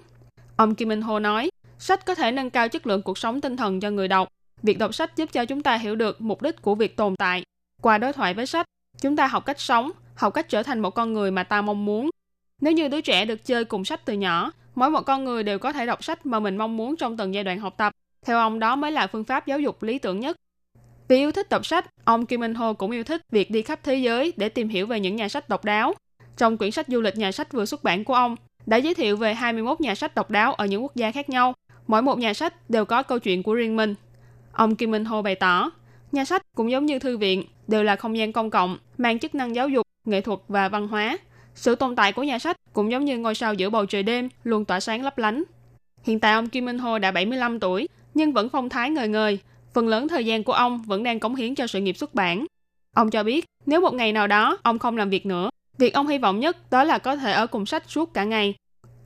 [0.56, 3.58] Ông Kim minh Ho nói, sách có thể nâng cao chất lượng cuộc sống tinh
[3.58, 4.28] thần cho người đọc.
[4.63, 7.44] Việc đọc sách giúp cho chúng ta hiểu được mục đích của việc tồn tại.
[7.82, 8.65] Qua đối thoại với sách,
[9.02, 11.86] chúng ta học cách sống, học cách trở thành một con người mà ta mong
[11.86, 12.10] muốn.
[12.62, 15.60] Nếu như đứa trẻ được chơi cùng sách từ nhỏ, mỗi một con người đều
[15.60, 17.94] có thể đọc sách mà mình mong muốn trong từng giai đoạn học tập.
[18.26, 20.38] Theo ông đó mới là phương pháp giáo dục lý tưởng nhất.
[21.08, 23.80] Vì yêu thích đọc sách, ông Kim Minh Ho cũng yêu thích việc đi khắp
[23.84, 25.94] thế giới để tìm hiểu về những nhà sách độc đáo.
[26.38, 29.18] Trong quyển sách du lịch nhà sách vừa xuất bản của ông, đã giới thiệu
[29.18, 31.54] về 21 nhà sách độc đáo ở những quốc gia khác nhau.
[31.89, 33.95] Mỗi một nhà sách đều có câu chuyện của riêng mình.
[34.52, 35.71] Ông Kim Minh Ho bày tỏ,
[36.12, 39.36] nhà sách cũng giống như thư viện, đều là không gian công cộng, mang chức
[39.36, 41.17] năng giáo dục, nghệ thuật và văn hóa.
[41.56, 44.30] Sự tồn tại của nhà sách cũng giống như ngôi sao giữa bầu trời đêm,
[44.43, 45.43] luôn tỏa sáng lấp lánh.
[46.04, 49.39] Hiện tại ông Kim Minh Ho đã 75 tuổi, nhưng vẫn phong thái ngời ngời.
[49.73, 52.45] Phần lớn thời gian của ông vẫn đang cống hiến cho sự nghiệp xuất bản.
[52.95, 56.08] Ông cho biết, nếu một ngày nào đó ông không làm việc nữa, việc ông
[56.08, 58.56] hy vọng nhất đó là có thể ở cùng sách suốt cả ngày.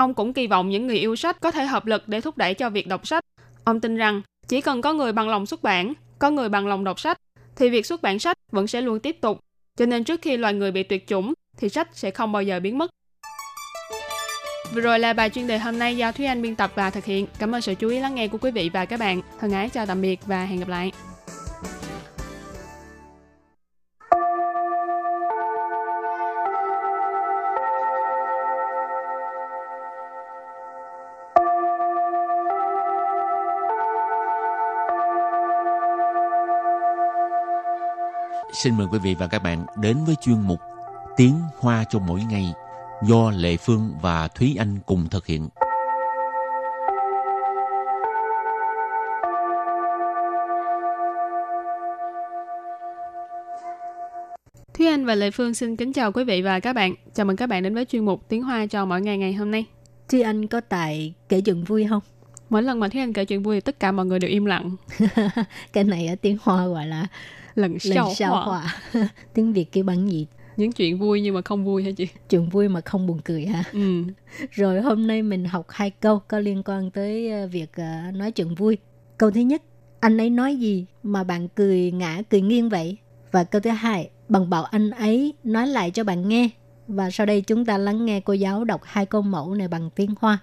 [0.04, 2.54] Ông cũng kỳ vọng những người yêu sách có thể hợp lực để thúc đẩy
[2.54, 3.24] cho việc đọc sách.
[3.64, 6.84] Ông tin rằng chỉ cần có người bằng lòng xuất bản, có người bằng lòng
[6.84, 7.18] đọc sách,
[7.56, 9.40] thì việc xuất bản sách vẫn sẽ luôn tiếp tục.
[9.78, 12.60] Cho nên trước khi loài người bị tuyệt chủng, thì sách sẽ không bao giờ
[12.60, 12.92] biến mất.
[14.74, 17.06] Vừa rồi là bài chuyên đề hôm nay do Thúy Anh biên tập và thực
[17.06, 17.28] hiện.
[17.40, 19.22] Cảm ơn sự chú ý lắng nghe của quý vị và các bạn.
[19.40, 20.92] Thân ái chào tạm biệt và hẹn gặp lại.
[38.54, 40.60] Xin mời quý vị và các bạn đến với chuyên mục
[41.18, 42.54] Tiếng Hoa cho mỗi ngày
[43.04, 45.50] do Lệ Phương và Thúy Anh cùng thực hiện.
[54.74, 56.94] Thúy Anh và Lệ Phương xin kính chào quý vị và các bạn.
[57.14, 59.52] Chào mừng các bạn đến với chuyên mục Tiếng Hoa cho mỗi ngày ngày hôm
[59.52, 59.66] nay.
[60.10, 62.02] Thúy Anh có tại kể chuyện vui không?
[62.50, 64.46] Mỗi lần mà Thúy Anh kể chuyện vui thì tất cả mọi người đều im
[64.46, 64.76] lặng.
[65.74, 67.08] cái này ở tiếng Hoa gọi là
[67.55, 68.77] lần sau, lần sau hòa.
[69.35, 70.27] tiếng Việt kêu bằng gì?
[70.57, 72.09] Những chuyện vui nhưng mà không vui hả chị?
[72.31, 73.65] Chuyện vui mà không buồn cười ha.
[73.73, 74.03] Ừ.
[74.51, 78.33] Rồi hôm nay mình học hai câu có liên quan tới ờ, việc ờ, nói
[78.33, 78.79] chuyện vui.
[79.19, 79.63] Câu thứ nhất,
[80.01, 82.97] anh ấy nói gì mà bạn cười ngã cười nghiêng vậy?
[83.31, 86.49] Và câu thứ hai, bằng bảo anh ấy nói lại cho bạn nghe.
[86.89, 89.91] Và sau đây chúng ta lắng nghe cô giáo đọc hai câu mẫu này bằng
[89.95, 90.39] tiếng Hoa.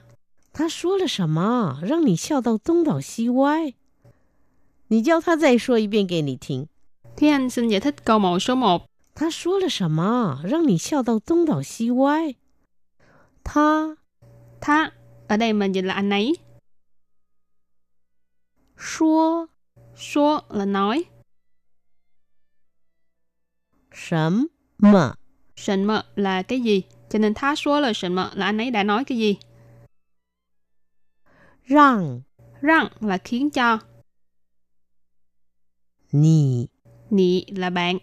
[0.54, 3.74] 他说了什么，让你笑到东倒西歪？
[4.88, 6.68] 你叫他再说一遍给你听。
[7.20, 8.86] Thúy Anh xin giải thích câu mẫu số 1.
[9.16, 12.36] 他说了什么，让你笑到东倒西歪？
[13.44, 13.98] 他
[14.62, 14.92] Tha,
[15.28, 16.36] ở đây mình dịch là anh ấy.
[18.78, 19.48] 说
[19.96, 21.06] Số là nói.
[23.92, 25.16] 什么？
[25.56, 26.84] Sần mờ là cái gì?
[27.10, 29.38] Cho nên tha số là sần mờ là anh ấy đã nói cái gì?
[31.68, 32.22] 让
[32.62, 33.80] Răng là khiến cho.
[37.10, 37.98] 你 Nị là bạn.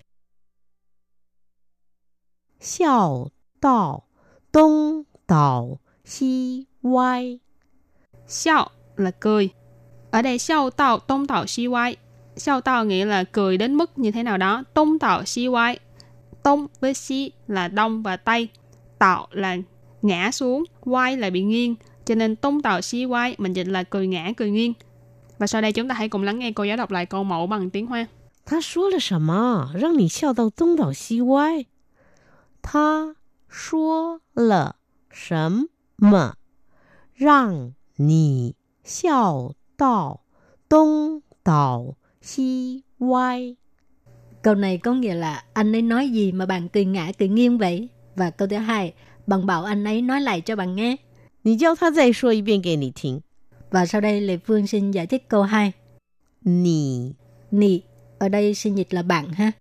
[2.61, 4.05] 笑到
[4.53, 7.39] 东倒西歪？
[8.27, 9.51] Xiao là cười.
[10.11, 11.97] Ở đây xiao tạo tông tạo xi quay.
[12.37, 14.65] Xiao tạo nghĩa là cười đến mức như thế nào đó.
[14.75, 15.79] Tông tạo xi quay.
[16.43, 18.49] Tông với xi là đông và tây.
[18.99, 19.57] Tạo là
[20.03, 20.65] ngã xuống.
[20.81, 21.75] Quay là bị nghiêng.
[22.05, 24.73] Cho nên tông tạo xi quay mình dịch là cười ngã, cười nghiêng.
[25.39, 27.47] Và sau đây chúng ta hãy cùng lắng nghe cô giáo đọc lại câu mẫu
[27.47, 28.07] bằng tiếng Hoa.
[28.47, 31.67] 他说了什么，让你笑到东倒西歪？
[32.61, 33.17] 他
[33.49, 34.77] 说了
[35.11, 36.35] 什么，
[37.15, 40.21] 让你笑到
[40.69, 43.57] 东倒西歪？
[44.43, 47.59] Câu này có nghĩa là anh ấy nói gì mà bạn cười ngã cười nghiêng
[47.59, 47.89] vậy?
[48.17, 48.95] Và câu thứ hai,
[49.27, 50.99] bằng bảo anh ấy nói lại cho bạn nghe.
[51.43, 53.23] 你叫他再说一遍给你听。
[53.71, 55.73] Và sau đây Lê Phương xin giải thích câu 2.
[56.45, 57.15] 你
[57.51, 57.83] Nì,
[58.20, 59.52] ở đây sinh dịch là bạn ha.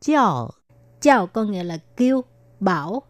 [0.00, 0.50] Chào.
[1.00, 2.24] Chào có nghĩa là kêu,
[2.60, 3.02] bảo.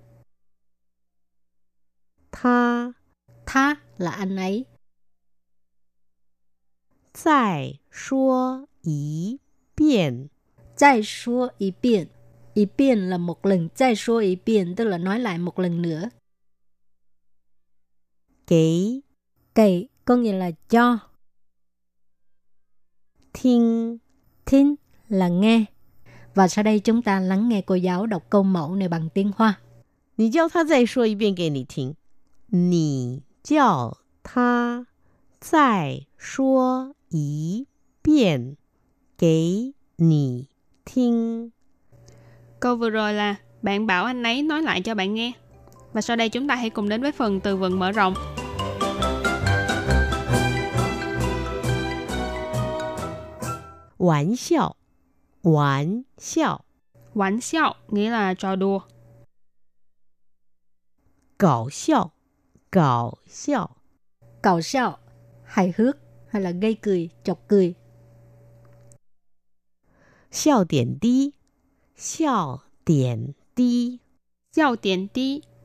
[2.33, 2.93] Tha.
[3.47, 4.65] Tha là anh ấy.
[7.15, 9.37] Zài shua yi
[9.77, 10.27] biên.
[10.77, 12.09] Zài shua yi biên.
[12.55, 13.69] Yi biên là một lần.
[13.77, 16.09] Zài shua yi biên tức là nói lại một lần nữa.
[18.47, 19.01] Kỹ.
[19.55, 20.99] Kỹ có nghĩa là cho.
[23.34, 23.98] 听
[24.46, 24.76] Thính
[25.10, 25.65] là nghe.
[26.36, 29.32] Và sau đây chúng ta lắng nghe cô giáo đọc câu mẫu này bằng tiếng
[29.36, 29.60] Hoa.
[30.20, 31.96] 你叫他再说一遍给你听。
[32.48, 34.86] 你叫他
[35.39, 37.68] 再说一
[38.02, 38.58] 遍
[39.18, 40.50] 给你
[40.86, 41.52] 听。
[42.60, 45.32] Câu vừa rồi là bạn bảo anh ấy nói lại cho bạn nghe.
[45.94, 48.13] Và sau đây chúng ta hãy cùng đến với phần từ vựng mở rộng.
[54.05, 54.77] 玩笑,
[55.43, 56.61] Quán xiao.
[57.14, 58.81] Quán xiao nghĩa là trò đùa.
[65.45, 65.97] Hài hước
[66.29, 67.75] hay là gây cười, chọc cười.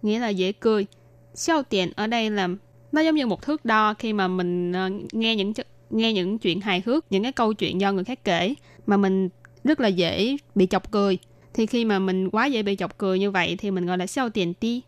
[0.02, 0.86] Nghĩa là dễ cười.
[1.96, 2.48] Ở đây là
[2.92, 6.39] nó giống như một thước đo khi mà mình ờ, nghe những chữ nghe những
[6.39, 8.55] chuyện hài hước, những cái câu chuyện do người khác kể
[8.87, 9.29] mà mình
[9.65, 11.19] rất là dễ bị chọc cười.
[11.55, 14.07] Thì khi mà mình quá dễ bị chọc cười như vậy thì mình gọi là
[14.07, 14.83] xiao tiền tí.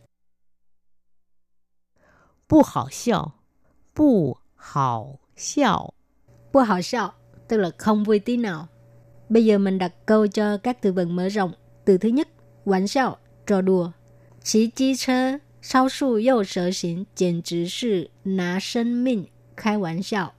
[2.49, 3.33] 不好笑，
[3.93, 5.97] 不好笑。
[6.53, 7.13] Bố hảo sao,
[7.49, 8.69] tức là không vui tí nào.
[9.29, 11.53] Bây giờ mình đặt câu cho các từ vựng mở rộng.
[11.85, 12.29] Từ thứ nhất,
[12.65, 13.93] quán sao, trò đùa.
[14.43, 20.35] 骑机车超速又蛇行，简直是拿生命开玩笑。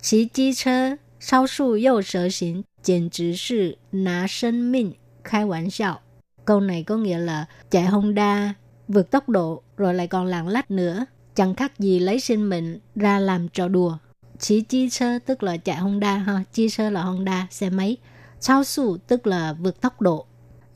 [0.00, 4.94] 骑机车超速又蛇行，简直是拿生命
[5.24, 6.00] 开玩笑。
[6.44, 8.54] Câu này có nghĩa là chạy Honda
[8.88, 12.78] vượt tốc độ rồi lại còn lạng lách nữa, chẳng khác gì lấy sinh mệnh
[12.94, 13.98] ra làm trò đùa.
[14.38, 17.96] Chỉ chi sơ tức là chạy Honda ha, chi sơ là Honda xe máy.
[18.40, 20.26] 超su tức là vượt tốc độ.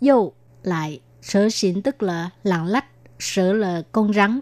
[0.00, 2.84] Dâu lại sở xỉn tức là lạng lách,
[3.18, 4.40] sở là con rắn,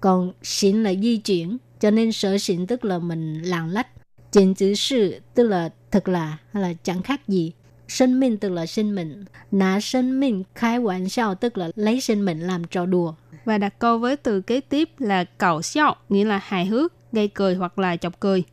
[0.00, 3.86] còn xỉn là di chuyển, cho nên sở xỉn tức là mình lạng lách.
[4.32, 7.52] Chính chữ sự tức là thật là hay là chẳng khác gì.
[7.88, 12.64] sinh minh tức là sinh mệnh, nã sinh minh khai玩笑tức là lấy sinh mệnh làm
[12.64, 13.14] trò đùa.
[13.44, 17.28] Và đặt câu với từ kế tiếp là cảo xiao, nghĩa là hài hước, gây
[17.28, 18.44] cười hoặc là chọc cười.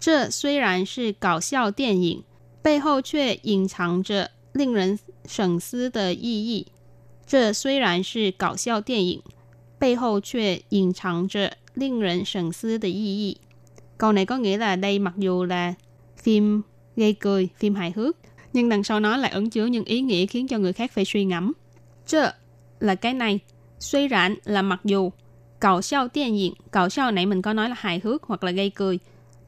[0.00, 2.22] 这虽然是搞笑电影，
[2.62, 6.66] 背后却隐藏着令人省思的意义。
[7.26, 9.22] 这虽然是搞笑电影，
[9.78, 13.38] 背后却隐藏着令人省思的意义。
[13.97, 15.73] Câu này có nghĩa là đây mặc dù là
[16.17, 16.61] phim
[16.95, 18.17] gây cười, phim hài hước,
[18.53, 21.05] nhưng đằng sau nó lại ẩn chứa những ý nghĩa khiến cho người khác phải
[21.05, 21.51] suy ngẫm.
[22.07, 22.31] Chơ
[22.79, 23.39] là cái này,
[23.79, 25.11] suy rãn là mặc dù,
[25.61, 28.51] cạo xiao điện diện, cạo xiao nãy mình có nói là hài hước hoặc là
[28.51, 28.99] gây cười,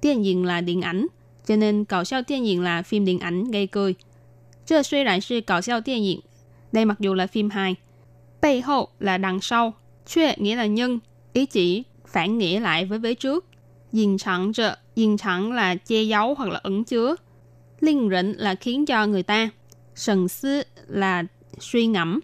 [0.02, 1.08] điện diện là điện ảnh,
[1.46, 3.96] cho nên cạo xiao điện diện là phim điện ảnh gây cười.
[4.66, 6.20] Chơ suy rãn sư cạo xiao điện diện,
[6.72, 7.76] đây mặc dù là phim hài,
[8.42, 9.74] Bây hậu là đằng sau,
[10.06, 11.00] Chue nghĩa là nhân,
[11.34, 13.46] ý chỉ phản nghĩa lại với vế trước.
[13.97, 17.17] Dình chẳng trợ, dình chẳng là che giấu hoặc là ẩn chứa.
[17.81, 19.51] Linh rịnh là khiến cho người ta.
[19.95, 21.25] Sần sư là
[21.59, 22.21] suy ngẫm.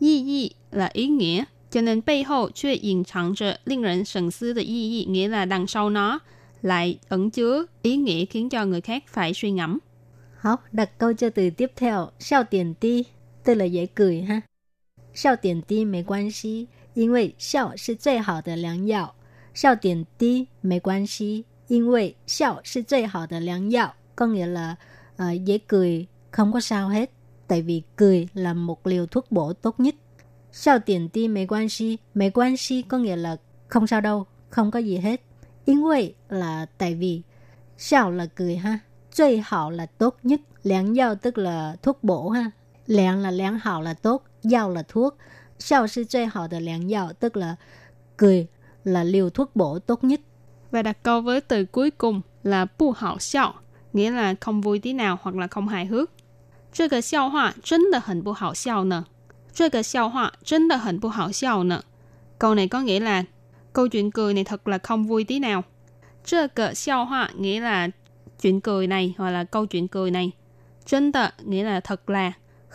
[0.00, 1.44] Yi yi là ý nghĩa.
[1.70, 5.04] Cho nên bây hậu chue dình chẳng trợ linh rịnh sần sư de yi yi
[5.04, 6.18] nghĩa là đằng sau nó
[6.62, 9.78] lại ẩn chứa ý nghĩa khiến cho người khác phải suy ngẫm.
[10.38, 13.04] Học đặt câu cho từ tiếp theo, sao tiền ti,
[13.44, 14.42] tức là dễ cười ha.
[15.14, 19.14] 笑点低没关系，因为笑是最好的良药。
[19.54, 23.94] 笑点低没关系，因为笑是最好的良药.
[24.14, 24.76] Có nghĩa là
[25.22, 27.10] uh, dễ cười không có sao hết,
[27.46, 29.94] tại vì cười là một liều thuốc bổ tốt nhất.
[30.52, 33.36] Sao tiền ti mấy quan si, mấy quan si có nghĩa là
[33.68, 35.20] không sao đâu, không có gì hết.
[35.64, 37.22] 因为 là tại vì,
[37.76, 42.50] sao là cười ha, 最好 là tốt nhất, láng药tức là thuốc bổ ha,
[42.86, 45.16] láng là láng hảo là tốt, Yao là thuốc,
[45.58, 47.56] sao là 最好的良药, tức là
[48.16, 48.46] cười
[48.83, 50.21] là liều thuốc bổ tốt nhất.
[50.71, 53.53] Và đặt câu với từ cuối cùng là bu hảo xiao,
[53.93, 56.11] nghĩa là không vui tí nào hoặc là không hài hước.
[56.77, 59.01] Cái cái xiao hoa chân là hình bu hảo xiao nè.
[59.57, 61.79] Cái cái xiao hoa chân là hình bu hảo xiao nè.
[62.39, 63.23] Câu này có nghĩa là
[63.73, 65.63] câu chuyện cười này thật là không vui tí nào.
[66.31, 67.89] Cái cái xiao hoa nghĩa là
[68.41, 70.31] chuyện cười này hoặc là câu chuyện cười này.
[70.85, 72.31] Chân tờ nghĩa là thật là.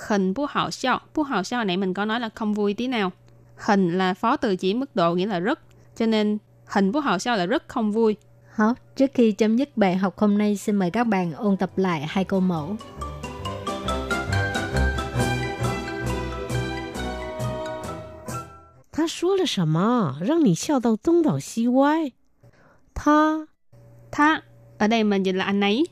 [0.08, 2.86] Hình bu hảo xiao, bu hảo xiao này mình có nói là không vui tí
[2.86, 3.12] nào.
[3.56, 5.60] Hình là phó từ chỉ mức độ nghĩa là rất
[5.95, 8.15] Cho nên hình bú hào xiao là rất không vui.
[8.51, 8.73] Hả?
[8.95, 12.05] Trước khi chấm dứt bài học hôm nay, xin mời các bạn ôn tập lại
[12.07, 12.77] hai câu mẫu.
[18.93, 22.11] 他说了什么，让你笑到东倒西歪？
[22.93, 23.47] 他
[24.11, 24.43] Tha,
[24.77, 25.85] ở đây mình dịch là anh ấy.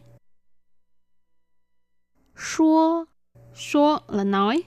[2.35, 3.07] 说
[3.55, 4.63] Số là nói.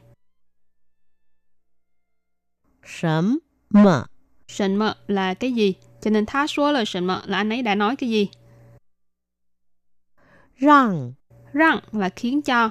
[2.82, 4.08] 什么？
[4.48, 5.74] Sịnh mờ là cái gì?
[6.00, 8.28] Cho nên tha số là sịnh mờ là anh ấy đã nói cái gì?
[10.62, 11.14] 让
[11.52, 12.70] Răng là khiến cho.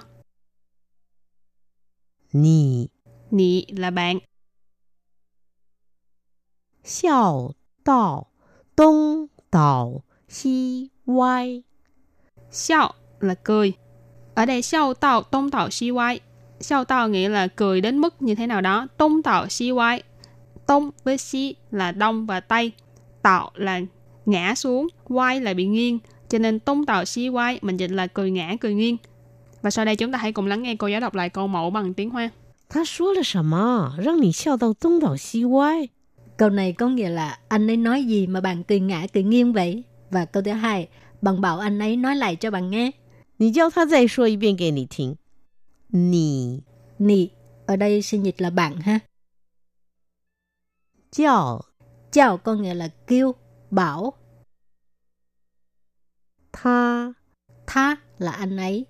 [2.31, 2.89] 你
[3.31, 4.19] Nị là bạn.
[6.83, 7.53] 笑
[7.83, 8.27] 到
[8.75, 11.63] 东倒西歪？
[12.51, 13.73] Xiao là cười.
[14.35, 16.19] Ở đây xiao tạo tông tạo si quay.
[16.59, 18.87] Xiao tạo nghĩa là cười đến mức như thế nào đó.
[18.97, 20.03] Tông tạo si quay.
[20.65, 22.71] Tông với si là đông và tây.
[23.21, 23.81] Tạo là
[24.25, 24.87] ngã xuống.
[25.03, 25.99] Quay là bị nghiêng.
[26.29, 28.97] Cho nên tông tạo si quay mình dịch là cười ngã, cười nghiêng.
[29.61, 31.69] Và sau đây chúng ta hãy cùng lắng nghe cô giáo đọc lại câu mẫu
[31.69, 32.31] bằng tiếng Hoa.
[32.69, 35.89] 他说了什么，让你笑到东倒西歪？
[36.37, 39.53] Câu này có nghĩa là anh ấy nói gì mà bạn cười ngã cười nghiêng
[39.53, 39.83] vậy?
[40.09, 40.87] Và câu thứ hai,
[41.21, 42.91] bạn bảo anh ấy nói lại cho bạn nghe.
[43.37, 45.17] 你叫他再说一遍给你听。
[45.89, 46.61] 你
[46.97, 47.29] Nì,
[47.65, 48.99] ở đây sinh dịch là bạn ha.
[51.16, 51.60] Chào.
[52.10, 53.34] Chào có nghĩa là kêu,
[53.70, 54.12] bảo.
[56.52, 57.12] Tha.
[57.66, 58.86] Tha là anh ấy.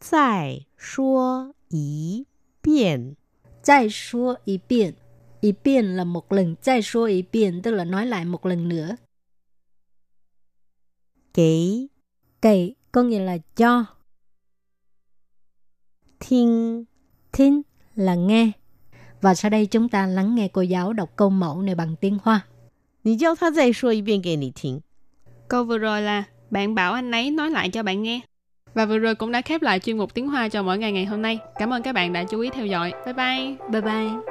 [0.00, 2.24] Zài xua ý
[2.62, 3.14] biện.
[3.62, 4.94] Zài xua ý biện.
[5.40, 6.54] Ý biện là một lần.
[6.62, 8.96] Zài xua ý biện tức là nói lại một lần nữa.
[11.34, 11.88] Kỷ.
[12.42, 13.84] Kỷ có nghĩa là cho.
[16.20, 16.84] Thiên.
[17.32, 17.62] Thiên
[17.94, 18.52] là nghe.
[19.21, 22.17] Và sau đây chúng ta lắng nghe cô giáo đọc câu mẫu này bằng tiếng
[22.23, 22.41] Hoa.
[23.07, 24.81] 你叫他再说一遍给你听。
[25.47, 28.21] Câu vừa rồi là bạn bảo anh ấy nói lại cho bạn nghe.
[28.73, 31.05] Và vừa rồi cũng đã khép lại chuyên mục tiếng Hoa cho mỗi ngày ngày
[31.05, 31.39] hôm nay.
[31.55, 32.91] Cảm ơn các bạn đã chú ý theo dõi.
[33.05, 33.55] Bye bye!
[33.71, 34.30] Bye bye.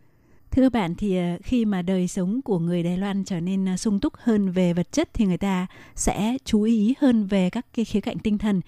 [0.51, 3.77] Thưa bạn thì ờ, khi mà đời sống của người Đài Loan trở nên ờ,
[3.77, 7.65] sung túc hơn về vật chất thì người ta sẽ chú ý hơn về các
[7.73, 8.61] cái khía cạnh tinh thần.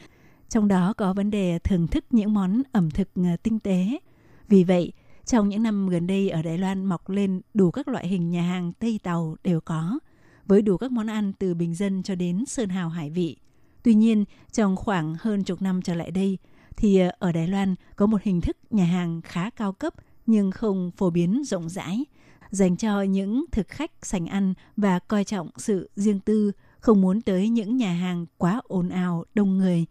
[0.50, 4.00] Trong đó có vấn đề thưởng thức những món ẩm thực ờ, tinh tế.
[4.48, 4.93] Vì vậy,
[5.26, 8.41] trong những năm gần đây ở Đài Loan mọc lên đủ các loại hình nhà
[8.41, 10.00] hàng Tây Tàu đều có,
[10.46, 13.38] với đủ các món ăn từ bình dân cho đến sơn hào hải vị.
[13.84, 16.38] Tuy nhiên, trong khoảng hơn chục năm trở lại đây,
[16.78, 19.93] thì ở Đài Loan có một hình thức nhà hàng khá cao cấp
[20.25, 22.05] nhưng không phổ biến rộng rãi,
[22.51, 27.21] dành cho những thực khách sành ăn và coi trọng sự riêng tư, không muốn
[27.21, 29.86] tới những nhà hàng quá ồn ào đông người.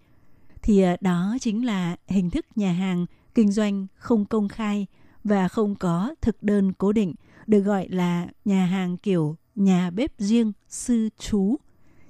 [0.62, 4.86] Thì ờ, đó chính là hình thức nhà hàng kinh doanh không công khai
[5.24, 7.14] và không có thực đơn cố định,
[7.46, 11.56] được gọi là nhà hàng kiểu nhà bếp riêng sư chú,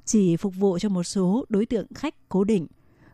[0.05, 2.67] chỉ phục vụ cho một số đối tượng khách cố định.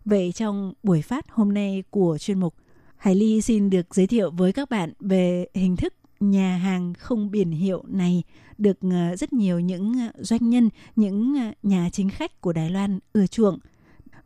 [0.04, 2.54] Vậy trong buổi phát hôm nay của chuyên mục
[2.98, 7.30] Hải Ly xin được giới thiệu với các bạn về hình thức nhà hàng không
[7.30, 8.22] biển hiệu này
[8.58, 12.70] được ờ, rất nhiều những ờ, doanh nhân, những ờ, nhà chính khách của Đài
[12.70, 13.58] Loan ưa chuộng.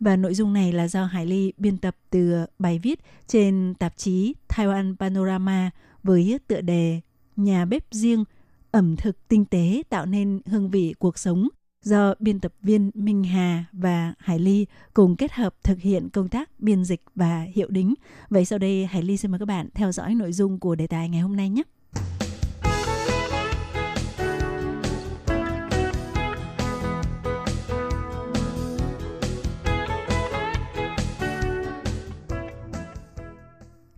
[0.00, 3.96] Và nội dung này là do Hải Ly biên tập từ bài viết trên tạp
[3.96, 5.70] chí Taiwan Panorama
[6.02, 7.00] với tựa đề
[7.36, 8.24] Nhà bếp riêng,
[8.70, 11.48] ẩm thực tinh tế tạo nên hương vị cuộc sống
[11.82, 16.28] do biên tập viên Minh Hà và Hải Ly cùng kết hợp thực hiện công
[16.28, 17.94] tác biên dịch và hiệu đính.
[18.30, 20.86] Vậy sau đây Hải Ly xin mời các bạn theo dõi nội dung của đề
[20.86, 21.62] tài ngày hôm nay nhé.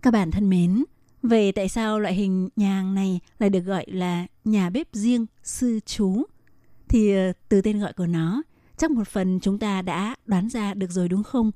[0.01, 0.83] Các bạn thân mến,
[1.23, 5.25] về tại sao loại hình nhà hàng này lại được gọi là nhà bếp riêng
[5.43, 6.23] sư chú?
[6.95, 8.43] Thì ờ, từ tên gọi của nó,
[8.77, 11.51] chắc một phần chúng ta đã đoán ra được rồi đúng không?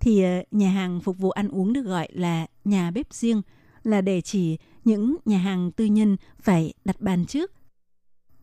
[0.00, 3.42] Thì ờ, nhà hàng phục vụ ăn uống được gọi là nhà bếp riêng
[3.82, 7.52] là để chỉ những nhà hàng tư nhân phải đặt bàn trước.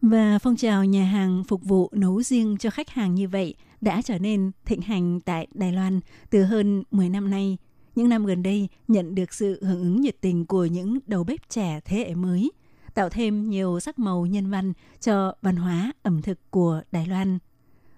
[0.01, 4.01] Và phong trào nhà hàng phục vụ nấu riêng cho khách hàng như vậy đã
[4.01, 7.57] trở nên thịnh hành tại Đài Loan từ hơn 10 năm nay.
[7.95, 11.49] Những năm gần đây nhận được sự hưởng ứng nhiệt tình của những đầu bếp
[11.49, 12.51] trẻ thế hệ mới,
[12.99, 17.39] tạo thêm nhiều sắc màu nhân văn cho văn hóa ẩm thực của Đài Loan.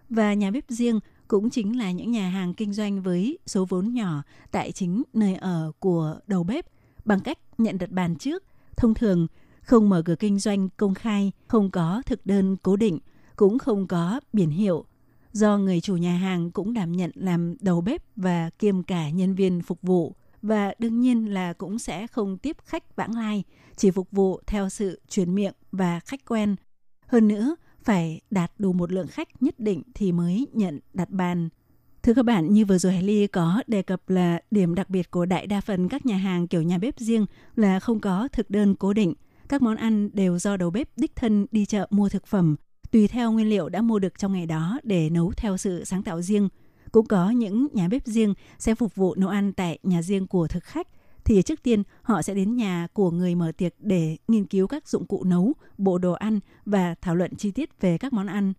[0.10, 3.94] Và nhà bếp riêng cũng chính là những nhà hàng kinh doanh với số vốn
[3.94, 6.66] nhỏ tại chính nơi ở của đầu bếp
[7.06, 8.44] bằng cách nhận đặt bàn trước.
[8.78, 9.28] Thông thường,
[9.62, 13.00] không mở cửa kinh doanh công khai, không có thực đơn cố định,
[13.36, 14.86] cũng không có biển hiệu.
[15.32, 19.36] Do người chủ nhà hàng cũng đảm nhận làm đầu bếp và kiêm cả nhân
[19.36, 23.44] viên phục vụ và đương nhiên là cũng sẽ không tiếp khách vãng lai,
[23.76, 26.56] chỉ phục vụ theo sự truyền miệng và khách quen.
[27.08, 31.50] Hơn nữa, phải đạt đủ một lượng khách nhất định thì mới nhận đặt bàn.
[32.04, 35.12] Thưa các bạn, như vừa rồi Hải Ly có đề cập là điểm đặc biệt
[35.12, 37.26] của đại đa phần các nhà hàng kiểu nhà bếp riêng
[37.56, 39.14] là không có thực đơn cố định.
[39.50, 42.56] Các món ăn đều do đầu bếp đích thân đi chợ mua thực phẩm,
[42.92, 46.04] tùy theo nguyên liệu đã mua được trong ngày đó để nấu theo sự sáng
[46.04, 46.50] tạo riêng.
[46.92, 50.48] Cũng có những nhà bếp riêng sẽ phục vụ nấu ăn tại nhà riêng của
[50.48, 50.88] thực khách.
[51.24, 54.88] Thì trước tiên họ sẽ đến nhà của người mở tiệc để nghiên cứu các
[54.88, 58.54] dụng cụ nấu, bộ đồ ăn và thảo luận chi tiết về các món ăn.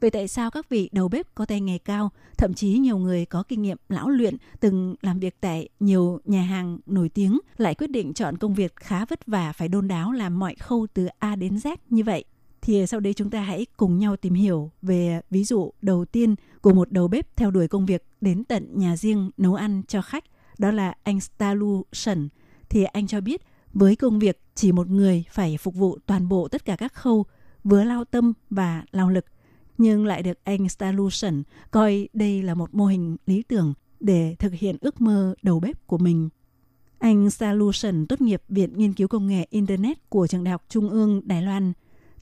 [0.00, 3.26] về tại sao các vị đầu bếp có tay nghề cao, thậm chí nhiều người
[3.26, 7.74] có kinh nghiệm lão luyện từng làm việc tại nhiều nhà hàng nổi tiếng lại
[7.74, 11.08] quyết định chọn công việc khá vất vả phải đôn đáo làm mọi khâu từ
[11.18, 12.24] A đến Z như vậy?
[12.68, 16.34] Thì sau đây chúng ta hãy cùng nhau tìm hiểu về ví dụ đầu tiên
[16.60, 20.02] của một đầu bếp theo đuổi công việc đến tận nhà riêng nấu ăn cho
[20.02, 20.24] khách,
[20.58, 22.28] đó là anh Stalu Shen.
[22.68, 23.42] Thì anh cho biết
[23.72, 27.24] với công việc chỉ một người phải phục vụ toàn bộ tất cả các khâu,
[27.64, 29.24] vừa lao tâm và lao lực,
[29.78, 34.52] nhưng lại được anh Stalution coi đây là một mô hình lý tưởng để thực
[34.52, 36.28] hiện ước mơ đầu bếp của mình.
[36.98, 40.90] Anh Stalution tốt nghiệp Viện Nghiên cứu Công nghệ Internet của Trường Đại học Trung
[40.90, 41.72] ương Đài Loan.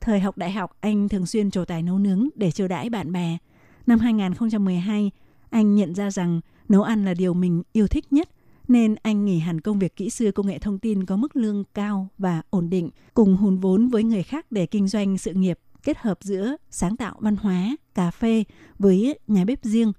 [0.07, 3.12] Thời học đại học, anh thường xuyên trổ tài nấu nướng để chiêu đãi bạn
[3.12, 3.38] bè.
[3.86, 5.11] Năm 2012,
[5.50, 8.28] anh nhận ra rằng nấu ăn là điều mình yêu thích nhất
[8.68, 11.64] nên anh nghỉ hẳn công việc kỹ sư công nghệ thông tin có mức lương
[11.74, 15.59] cao và ổn định, cùng hùn vốn với người khác để kinh doanh sự nghiệp
[15.82, 18.44] kết hợp giữa sáng tạo văn hóa, cà phê
[18.78, 19.92] với nhà bếp riêng.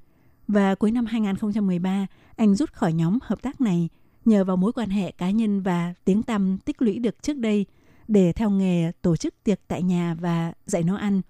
[0.47, 3.89] Và cuối năm 2013, anh rút khỏi nhóm hợp tác này
[4.25, 7.65] nhờ vào mối quan hệ cá nhân và tiếng tăm tích lũy được trước đây
[8.07, 11.21] để theo nghề tổ chức tiệc tại nhà và dạy nấu ăn.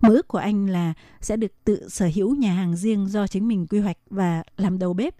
[0.00, 3.48] Mơ ước của anh là sẽ được tự sở hữu nhà hàng riêng do chính
[3.48, 5.14] mình quy hoạch và làm đầu bếp.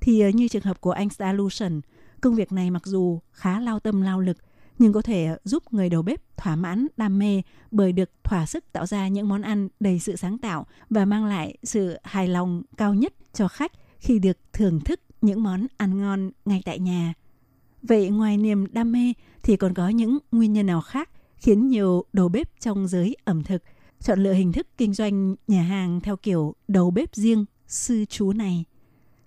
[0.00, 1.80] Thì ờ, như trường hợp của anh Stalution,
[2.20, 4.36] công việc này mặc dù khá lao tâm lao lực
[4.78, 8.64] nhưng có thể giúp người đầu bếp thỏa mãn đam mê bởi được thỏa sức
[8.72, 12.62] tạo ra những món ăn đầy sự sáng tạo và mang lại sự hài lòng
[12.76, 17.14] cao nhất cho khách khi được thưởng thức những món ăn ngon ngay tại nhà.
[17.82, 19.12] Vậy ngoài niềm đam mê
[19.42, 23.42] thì còn có những nguyên nhân nào khác khiến nhiều đầu bếp trong giới ẩm
[23.42, 23.62] thực
[24.00, 28.32] chọn lựa hình thức kinh doanh nhà hàng theo kiểu đầu bếp riêng, sư chú
[28.32, 28.64] này?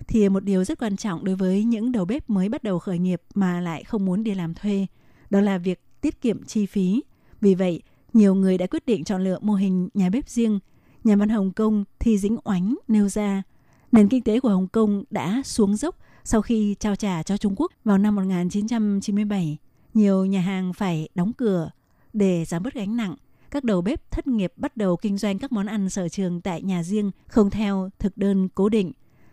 [0.07, 2.99] Thì một điều rất quan trọng đối với những đầu bếp mới bắt đầu khởi
[2.99, 4.87] nghiệp mà lại không muốn đi làm thuê,
[5.29, 7.03] đó là việc tiết kiệm chi phí.
[7.41, 7.81] Vì vậy,
[8.13, 10.59] nhiều người đã quyết định chọn lựa mô hình nhà bếp riêng.
[11.03, 13.43] Nhà văn Hồng Kông Thi Dĩnh Oánh nêu ra,
[13.91, 17.53] nền kinh tế của Hồng Kông đã xuống dốc sau khi trao trả cho Trung
[17.57, 19.57] Quốc vào năm 1997.
[19.93, 21.71] Nhiều nhà hàng phải đóng cửa
[22.13, 23.15] để giảm bớt gánh nặng.
[23.51, 26.61] Các đầu bếp thất nghiệp bắt đầu kinh doanh các món ăn sở trường tại
[26.61, 28.91] nhà riêng không theo thực đơn cố định.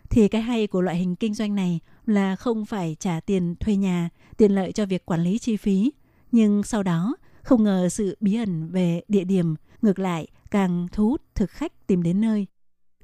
[0.09, 3.75] Thì cái hay của loại hình kinh doanh này là không phải trả tiền thuê
[3.75, 5.91] nhà, tiện lợi cho việc quản lý chi phí.
[6.31, 11.09] Nhưng sau đó, không ngờ sự bí ẩn về địa điểm ngược lại càng thu
[11.09, 12.47] hút thực khách tìm đến nơi.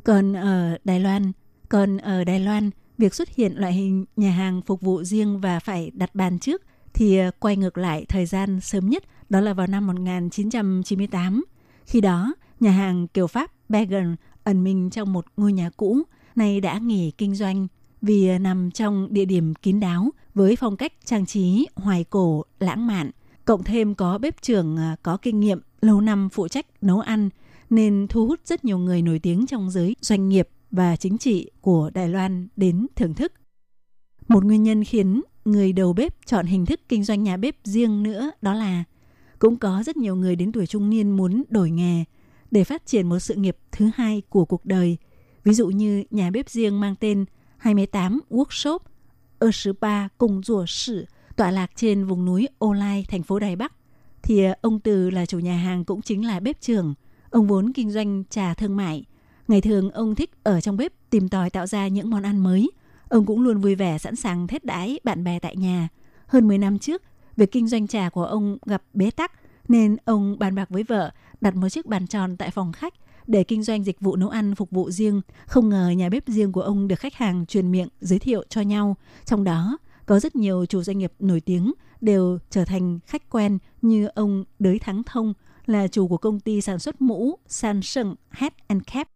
[0.04, 1.32] Còn ở Đài Loan,
[1.70, 5.60] còn ở Đài Loan, việc xuất hiện loại hình nhà hàng phục vụ riêng và
[5.60, 6.62] phải đặt bàn trước
[6.94, 11.46] thì ờ, quay ngược lại thời gian sớm nhất đó là vào năm 1998.
[11.86, 16.02] Khi đó, nhà hàng kiểu Pháp Bergen ẩn mình trong một ngôi nhà cũ,
[16.36, 17.68] nay đã nghỉ kinh doanh
[18.02, 22.44] vì ờ, nằm trong địa điểm kín đáo với phong cách trang trí hoài cổ
[22.60, 23.12] lãng mạn,
[23.46, 27.30] cộng thêm có bếp trưởng ờ, có kinh nghiệm lâu năm phụ trách nấu ăn
[27.70, 31.52] nên thu hút rất nhiều người nổi tiếng trong giới doanh nghiệp và chính trị
[31.62, 33.34] của Đài Loan đến thưởng thức.
[34.28, 38.04] Một nguyên nhân khiến người đầu bếp chọn hình thức kinh doanh nhà bếp riêng
[38.04, 38.84] nữa đó là
[39.40, 42.04] cũng có rất nhiều người đến tuổi trung niên muốn đổi nghề
[42.52, 44.98] để phát triển một sự nghiệp thứ hai của cuộc đời.
[45.44, 47.26] Ví dụ như nhà bếp riêng mang tên
[47.58, 48.80] 28 Workshop
[49.40, 49.52] ở
[50.18, 51.06] Cùng Rùa Sử
[51.36, 53.74] tọa lạc trên vùng núi Ô Lai, thành phố Đài Bắc.
[54.24, 56.94] Thì ờ, ông Từ là chủ nhà hàng cũng chính là bếp trưởng.
[57.30, 59.06] Ông vốn kinh doanh trà thương mại.
[59.48, 62.72] Ngày thường ông thích ở trong bếp tìm tòi tạo ra những món ăn mới.
[63.10, 65.88] Ông cũng luôn vui vẻ sẵn sàng thết đãi bạn bè tại nhà.
[66.28, 67.02] Hơn 10 năm trước,
[67.36, 69.32] việc kinh doanh trà của ông gặp bế tắc
[69.68, 72.94] nên ông bàn bạc với vợ đặt một chiếc bàn tròn tại phòng khách
[73.28, 75.22] để kinh doanh dịch vụ nấu ăn phục vụ riêng.
[75.46, 78.62] Không ngờ nhà bếp riêng của ông được khách hàng truyền miệng giới thiệu cho
[78.62, 78.96] nhau.
[79.26, 83.58] Trong đó có rất nhiều chủ doanh nghiệp nổi tiếng đều trở thành khách quen
[83.82, 85.34] như ông Đới Thắng Thông
[85.66, 89.08] là chủ của công ty sản xuất mũ San sừng Hat and Cap.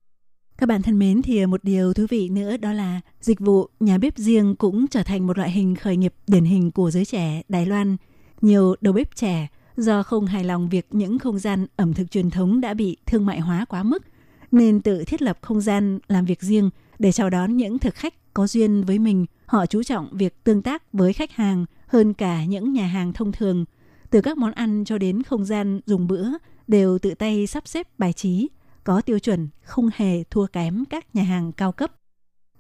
[0.62, 3.68] Các bạn thân mến thì ờ, một điều thú vị nữa đó là dịch vụ
[3.80, 7.06] nhà bếp riêng cũng trở thành một loại hình khởi nghiệp điển hình của giới
[7.06, 7.98] trẻ Đài Loan.
[8.42, 9.48] Nhiều đầu bếp trẻ
[9.78, 13.26] do không hài lòng việc những không gian ẩm thực truyền thống đã bị thương
[13.26, 14.04] mại hóa quá mức
[14.52, 18.34] nên tự thiết lập không gian làm việc riêng để chào đón những thực khách
[18.34, 19.26] có duyên với mình.
[19.46, 23.32] Họ chú trọng việc tương tác với khách hàng hơn cả những nhà hàng thông
[23.32, 23.66] thường.
[24.10, 26.28] Từ các món ăn cho đến không gian dùng bữa
[26.68, 28.48] đều tự tay sắp xếp bài trí,
[28.84, 31.92] có tiêu chuẩn không hề thua kém các nhà hàng cao cấp.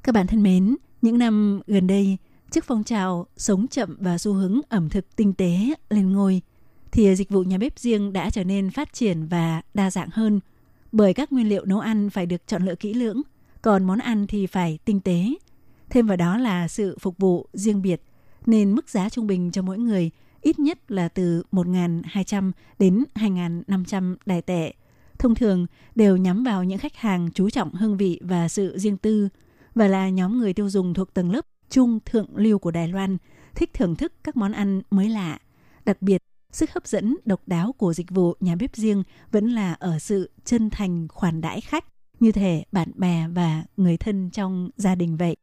[0.03, 2.17] Các bạn thân mến, những năm gần đây,
[2.51, 5.59] trước phong trào sống chậm và xu hướng ẩm thực tinh tế
[5.89, 6.41] lên ngôi,
[6.91, 10.39] thì dịch vụ nhà bếp riêng đã trở nên phát triển và đa dạng hơn
[10.91, 13.22] bởi các nguyên liệu nấu ăn phải được chọn lựa kỹ lưỡng,
[13.61, 15.26] còn món ăn thì phải tinh tế.
[15.89, 18.01] Thêm vào đó là sự phục vụ riêng biệt,
[18.45, 20.11] nên mức giá trung bình cho mỗi người
[20.41, 24.74] ít nhất là từ 1.200 đến 2.500 đài tệ.
[25.22, 25.65] Thông thường
[25.95, 29.30] đều nhắm vào những khách hàng chú trọng hương vị và sự riêng tư
[29.76, 33.17] và là nhóm người tiêu dùng thuộc tầng lớp trung thượng lưu của Đài Loan,
[33.55, 35.39] thích thưởng thức các món ăn mới lạ.
[35.86, 39.74] Đặc biệt Sức hấp dẫn độc đáo của dịch vụ nhà bếp riêng vẫn là
[39.74, 41.86] ở sự chân thành khoản đãi khách,
[42.19, 45.36] như thể bạn bè và người thân trong gia đình vậy.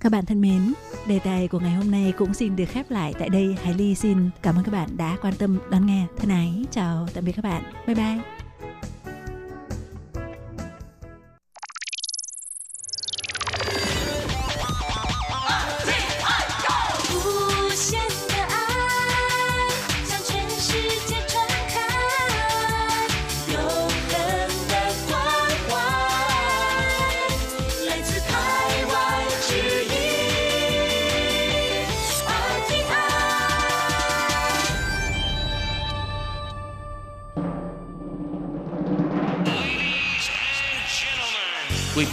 [0.00, 0.72] Các bạn thân mến,
[1.06, 3.56] đề tài của ngày hôm nay cũng xin được khép lại tại đây.
[3.62, 6.06] Hải Ly xin cảm ơn các bạn đã quan tâm đón nghe.
[6.16, 7.62] Thân ái, chào tạm biệt các bạn.
[7.86, 8.37] Bye bye.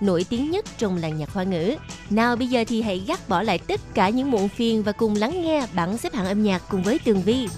[0.00, 1.74] nổi tiếng nhất trong làng nhạc hoa ngữ.
[2.10, 5.14] Nào bây giờ thì hãy gác bỏ lại tất cả những muộn phiền và cùng
[5.14, 7.48] lắng nghe bảng xếp hạng âm nhạc cùng với Tường Vi.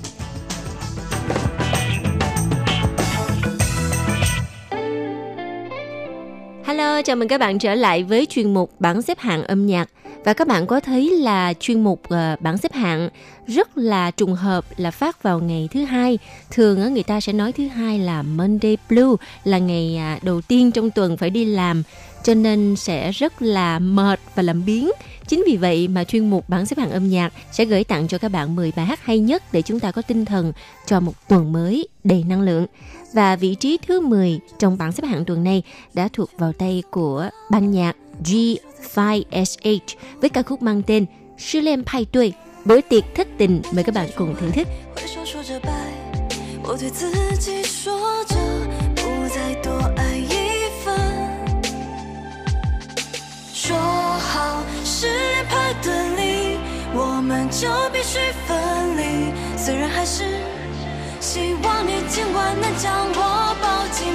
[6.65, 9.89] Hello, chào mừng các bạn trở lại với chuyên mục bảng xếp hạng âm nhạc.
[10.25, 13.09] Và các bạn có thấy là chuyên mục uh, bảng xếp hạng
[13.47, 16.19] rất là trùng hợp là phát vào ngày thứ hai.
[16.51, 20.41] Thường uh, người ta sẽ nói thứ hai là Monday Blue là ngày uh, đầu
[20.41, 21.83] tiên trong tuần phải đi làm
[22.28, 24.92] cho nên sẽ rất là mệt và làm biến.
[25.28, 28.18] Chính vì vậy mà chuyên mục bảng xếp hạng âm nhạc sẽ gửi tặng cho
[28.18, 30.54] các bạn 10 bài hát hay nhất để chúng ta có tinh thần
[30.86, 32.66] cho một tuần mới đầy năng lượng.
[33.14, 36.84] Và vị trí thứ 10 trong bảng xếp hạng tuần này đã thuộc vào tay
[36.92, 39.80] của ban nhạc G5SH
[40.22, 41.06] với ca khúc mang tên
[41.38, 42.34] Sư Lên Pai Tuổi,
[42.66, 43.62] bữa tiệc thất tình.
[43.72, 44.68] Mời các bạn cùng thưởng thức.
[44.96, 45.70] 挥手说着拜，
[46.64, 48.36] 我对自己说着
[53.69, 56.59] 说好誓言派对里，
[56.95, 58.57] 我们就必须分
[58.97, 59.31] 离。
[59.59, 60.25] 虽然还是
[61.21, 64.07] 希望你尽管能将我抱紧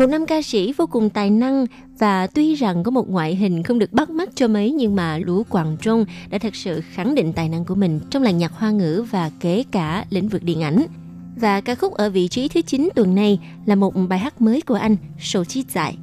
[0.00, 1.66] Một nam ca sĩ vô cùng tài năng
[1.98, 5.18] và tuy rằng có một ngoại hình không được bắt mắt cho mấy nhưng mà
[5.18, 8.52] Lũ Quảng Trung đã thật sự khẳng định tài năng của mình trong làng nhạc
[8.52, 10.86] hoa ngữ và kể cả lĩnh vực điện ảnh.
[11.36, 14.60] Và ca khúc ở vị trí thứ 9 tuần này là một bài hát mới
[14.60, 15.96] của anh, Sổ Chi Dại.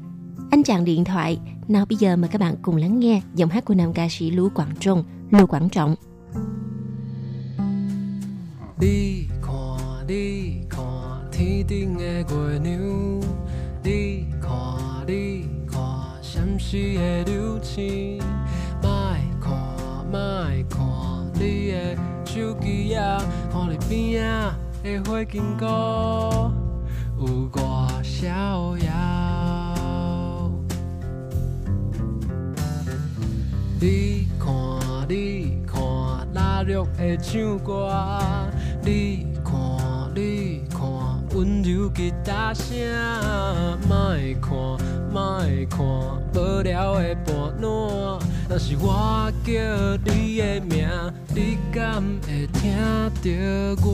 [0.52, 3.66] Anh chàng điện thoại, nào bây giờ mời các bạn cùng lắng nghe giọng hát
[3.66, 5.96] của nam ca sĩ Lũ Quảng Trung, Lũ Quảng Trọng.
[8.80, 13.22] Đi khò đi khò thì đi nghe gọi nếu
[16.68, 18.22] 闪烁的流星，
[18.82, 19.56] 莫看，
[20.12, 20.20] 莫
[20.70, 20.78] 看，
[21.36, 21.96] 你的
[22.26, 24.54] 手机啊，看你边啊
[24.84, 26.52] 的花經過，
[27.20, 30.52] 有我逍遥。
[33.80, 34.52] 你看，
[35.08, 35.80] 你看，
[36.34, 37.90] 拉绿的唱歌，
[38.84, 39.56] 你看，
[40.14, 40.82] 你看，
[41.34, 42.76] 温柔吉他声，
[43.88, 44.52] 莫看，
[45.18, 45.78] 莫看，
[46.36, 47.66] 无聊的伴侶。
[48.48, 49.52] 若是我叫
[50.06, 50.88] 你的名，
[51.34, 52.62] 你敢会听
[53.24, 53.30] 到
[53.84, 53.90] 我？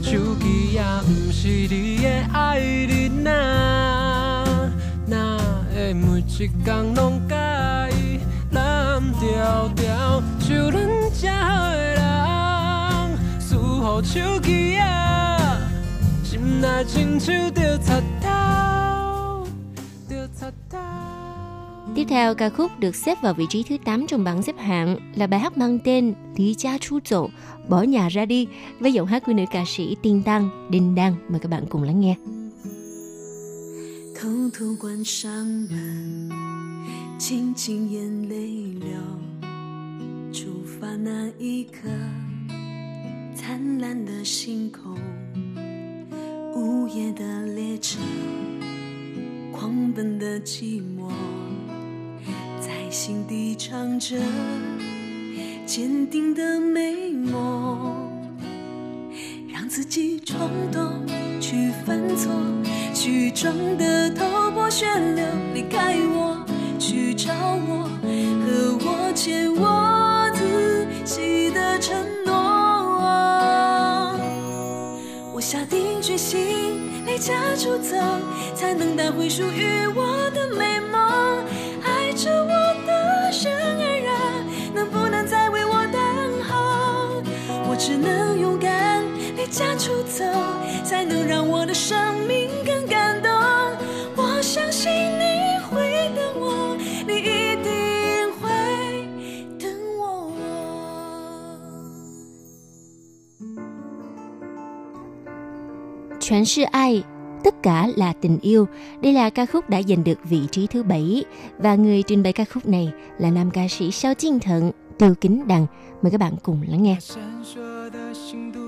[0.00, 4.44] 手机也毋是你的爱人啊，
[5.06, 5.36] 哪
[5.74, 6.22] 会每一
[6.64, 7.36] 天拢甲
[7.90, 8.18] 伊
[8.52, 10.22] 蓝调调？
[10.40, 10.80] 就咱
[11.12, 11.34] 这的
[11.96, 12.00] 人，
[13.38, 14.86] 输乎手机啊，
[16.55, 19.45] 心内亲像着插头，
[20.09, 20.77] 着插头。
[21.95, 24.97] Tiếp theo, ca khúc được xếp vào vị trí thứ 8 trong bảng xếp hạng
[25.15, 27.29] là bài hát mang tên Lý Cha Chu Dỗ,
[27.69, 28.47] Bỏ Nhà Ra Đi
[28.79, 31.15] với giọng hát của nữ ca sĩ Tiên Tăng, Đinh Đăng.
[31.29, 32.15] Mời các bạn cùng lắng nghe.
[34.15, 35.31] 偷偷关上
[35.69, 36.29] 门，
[37.19, 38.91] 轻轻眼泪流。
[40.31, 41.89] 出发那一刻，
[43.35, 44.95] 灿烂的星空，
[46.56, 47.98] 午夜的列车，
[49.52, 51.12] 狂奔的寂寞，
[52.58, 54.16] 在心底唱着
[55.66, 58.10] 坚定的美梦。
[59.52, 61.04] 让自己冲动，
[61.42, 62.32] 去犯错，
[62.94, 66.42] 去撞得头破血流，离开我，
[66.78, 67.34] 去找
[67.68, 67.86] 我，
[68.46, 71.94] 和我欠我自己的承
[72.24, 72.35] 诺。
[77.16, 77.96] 离家出走，
[78.54, 81.00] 才能带回属于我的美梦。
[81.82, 82.50] 爱着我
[82.86, 84.44] 的人儿啊，
[84.74, 85.98] 能不能再为我等
[86.46, 87.22] 候？
[87.70, 89.02] 我只能勇敢
[89.34, 90.24] 离家出走，
[90.84, 91.96] 才能让我的生
[92.28, 93.32] 命更感动。
[94.14, 94.92] 我相信
[106.25, 107.03] 全是爱
[107.43, 108.67] tất cả là tình yêu.
[109.01, 111.23] Đây là ca khúc đã giành được vị trí thứ bảy
[111.59, 115.13] và người trình bày ca khúc này là nam ca sĩ Sao Jin Thận, Tiêu
[115.21, 115.65] Kính Đằng.
[116.01, 116.95] Mời các bạn cùng lắng nghe.
[116.99, 118.59] 闪烁的心独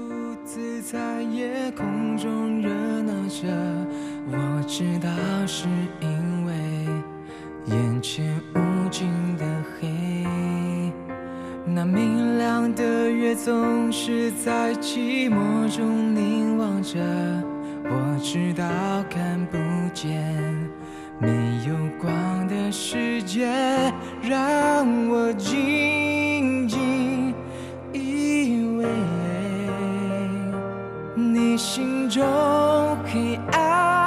[0.46, 2.70] 自在夜空中热
[3.02, 3.48] 闹着，
[4.32, 5.10] 我知道
[5.48, 5.68] 是
[6.02, 6.54] 因为
[7.68, 8.26] 眼前
[8.56, 9.46] 无尽的
[9.80, 9.90] 黑。
[11.66, 17.00] 那明亮的月总是在寂寞中凝望着，
[17.91, 18.65] 我知道
[19.09, 19.57] 看不
[19.95, 20.23] 见
[21.19, 21.29] 没
[21.67, 23.49] 有光的世界，
[24.23, 27.35] 让我静静
[27.93, 28.87] 依偎
[31.15, 32.23] 你心中
[33.05, 33.98] 黑暗。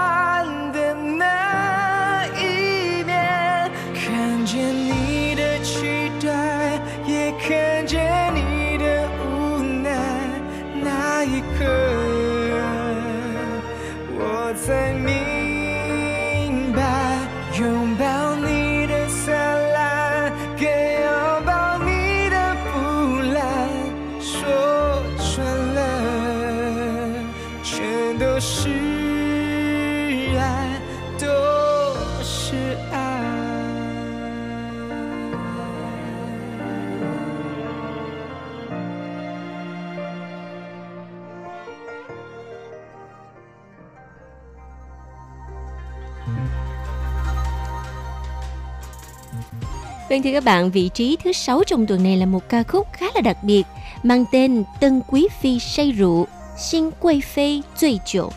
[50.11, 52.87] Vâng thưa các bạn, vị trí thứ sáu trong tuần này là một ca khúc
[52.93, 53.63] khá là đặc biệt
[54.03, 56.27] mang tên Tân Quý Phi say rượu,
[56.59, 58.31] Xin Quay Phê醉酒.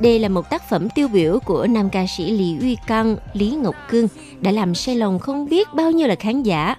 [0.00, 3.50] Đây là một tác phẩm tiêu biểu của nam ca sĩ Lý Uy Căng, Lý
[3.50, 4.08] Ngọc Cương
[4.40, 6.76] đã làm say lòng không biết bao nhiêu là khán giả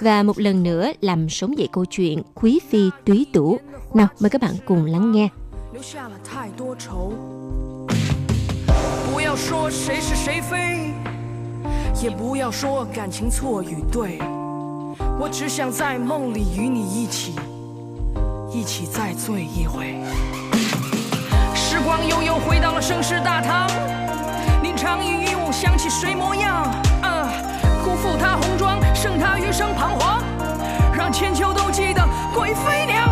[0.00, 3.58] và một lần nữa làm sống dậy câu chuyện Quý Phi túy tủ.
[3.94, 5.28] Nào, mời các bạn cùng lắng nghe.
[5.76, 7.12] 留下了太多愁。
[9.12, 10.90] 不要说谁是谁非，
[11.99, 14.17] 也不要说感情错与对，
[15.19, 17.35] 我只想在梦里与你一起，
[18.51, 19.99] 一起再醉一回。
[21.53, 23.67] 时光悠悠回到了盛世大唐，
[24.63, 26.63] 宁长于一舞，想起谁模样？
[27.01, 27.27] 啊，
[27.83, 30.23] 辜负她红妆，剩她余生彷徨，
[30.95, 32.01] 让千秋都记得
[32.33, 33.10] 贵妃娘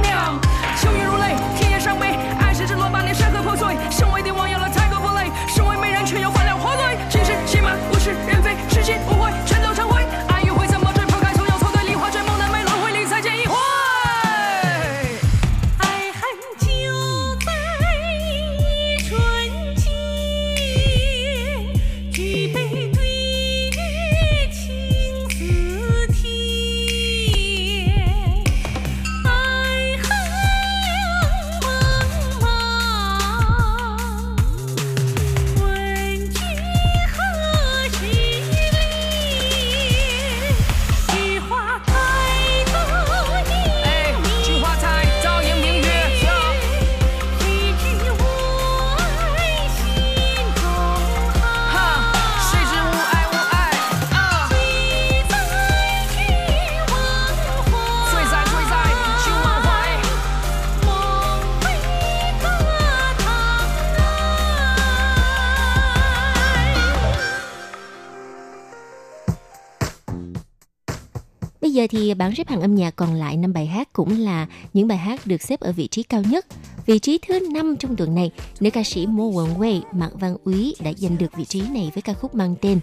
[71.79, 74.87] giờ thì bảng xếp hạng âm nhạc còn lại năm bài hát cũng là những
[74.87, 76.45] bài hát được xếp ở vị trí cao nhất.
[76.85, 80.37] Vị trí thứ năm trong tuần này, nữ ca sĩ Mo Won Wei, Mạc Văn
[80.43, 82.79] Úy đã giành được vị trí này với ca khúc mang tên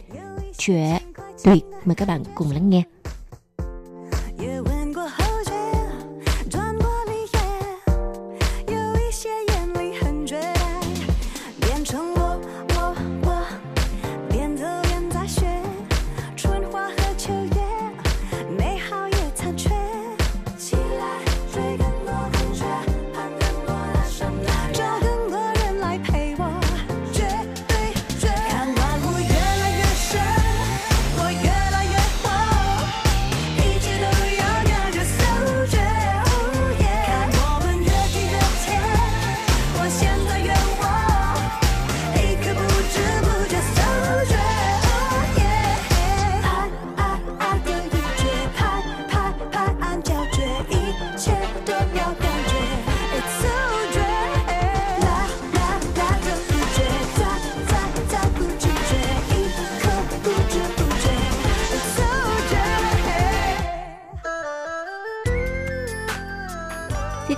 [0.58, 0.96] Chuyện
[1.44, 1.64] tuyệt.
[1.84, 2.82] Mời các bạn cùng lắng nghe.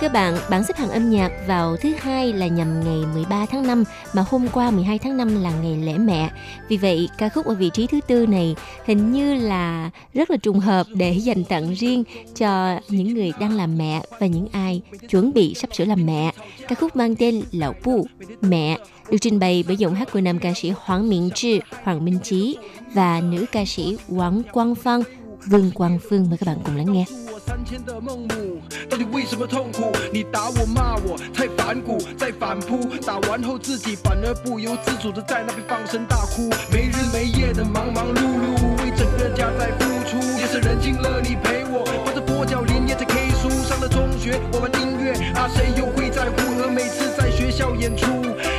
[0.01, 3.67] Các bạn, bảng xếp hạng âm nhạc vào thứ hai là nhằm ngày 13 tháng
[3.67, 3.83] 5
[4.13, 6.29] mà hôm qua 12 tháng 5 là ngày lễ mẹ.
[6.67, 10.37] Vì vậy, ca khúc ở vị trí thứ tư này hình như là rất là
[10.37, 12.03] trùng hợp để dành tặng riêng
[12.35, 16.31] cho những người đang làm mẹ và những ai chuẩn bị sắp sửa làm mẹ.
[16.67, 18.07] Ca khúc mang tên Lão pu
[18.41, 18.77] Mẹ,
[19.11, 22.19] được trình bày bởi giọng hát của nam ca sĩ Hoàng Minh trư Hoàng Minh
[22.23, 22.57] Chí
[22.93, 25.03] và nữ ca sĩ Quang Quang Phong,
[25.45, 26.25] Vương Quang Phương.
[26.29, 27.05] Mời các bạn cùng lắng nghe.
[27.49, 29.91] 三千的孟母，到底为什么痛苦？
[30.13, 46.61] 你打我骂我，太反骨，再反扑，打完后自己反而不由自主的在那边放声大哭，没日没夜的忙忙碌碌，为整个家在付出，夜深人静了你陪我，抱着跛脚连夜在 K 书，上了中学我玩音乐，啊谁又会在乎？
[46.61, 48.05] 而每次在学校演出，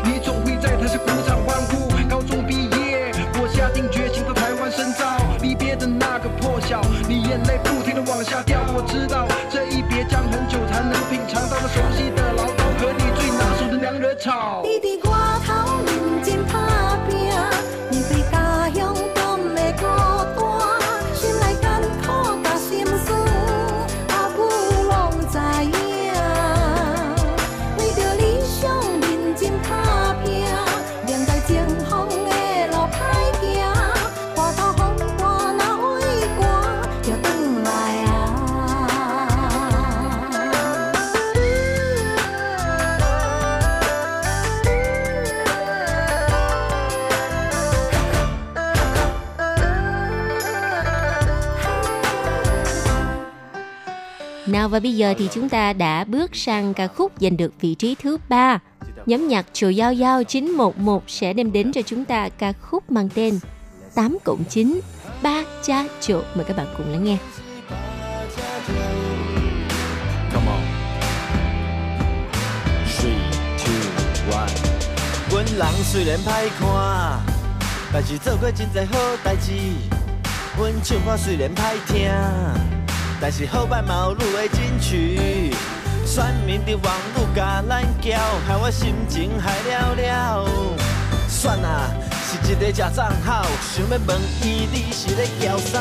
[0.03, 1.30] 你总会在台下鼓掌
[14.21, 14.63] tall.
[54.50, 57.76] Nào và bây giờ thì chúng ta đã bước sang ca khúc giành được vị
[57.76, 58.60] trí thứ ba.
[59.06, 63.10] Nhóm nhạc Chùa Giao Giao 911 sẽ đem đến cho chúng ta ca khúc mang
[63.16, 63.40] tên
[63.96, 64.80] 8 cộng 9
[65.22, 67.18] ba cha chỗ mời các bạn cùng lắng nghe.
[70.34, 70.62] Come on.
[72.98, 73.18] Three,
[73.58, 74.50] two, one.
[75.32, 77.20] 阮人虽然歹看，
[77.94, 79.52] 但是做过真侪好代志。
[80.58, 82.10] 阮唱歌虽然歹听，
[83.21, 85.53] 但是好歹嘛有你的争取。
[86.07, 88.19] 选民伫网络甲咱叫，
[88.49, 90.49] 害我心情害了了。
[91.29, 91.91] 算啊，
[92.27, 93.45] 是一个假账号，
[93.77, 95.81] 想要问伊你是咧叫啥？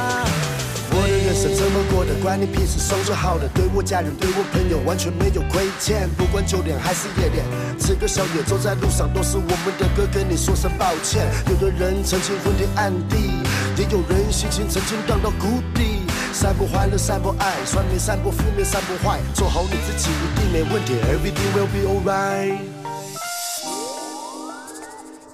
[0.92, 3.48] 我的人生怎么过的，关你屁事，收拾好了。
[3.54, 6.10] 对我家人，对我朋友，完全没有亏欠。
[6.18, 7.46] 不管酒店还是夜店，
[7.80, 11.26] 吃个宵夜，走在路上都是我们的歌，跟你说声抱歉。
[11.48, 13.42] 有的人曾经昏天暗地，
[13.78, 16.09] 也有人心情曾经荡到谷底。
[16.33, 22.59] 散播欢乐，散播爱，酸面散播负面，散播坏，做好你自己一定没问题，Everything will be alright。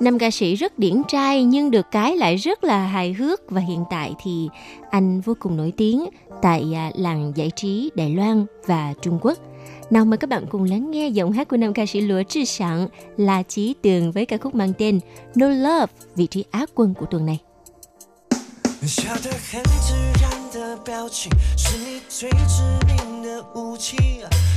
[0.00, 3.60] Nam ca sĩ rất điển trai nhưng được cái lại rất là hài hước và
[3.60, 4.48] hiện tại thì
[4.90, 6.06] anh vô cùng nổi tiếng
[6.42, 9.38] tại à, làng giải trí Đài Loan và Trung Quốc.
[9.90, 12.44] Nào mời các bạn cùng lắng nghe giọng hát của nam ca sĩ Lúa Trư
[12.44, 15.00] Sẵn là Chí Tường với ca khúc mang tên
[15.34, 17.38] No Love, vị trí Á quân của tuần này.
[20.55, 23.97] 的表情，是你最致命的武器。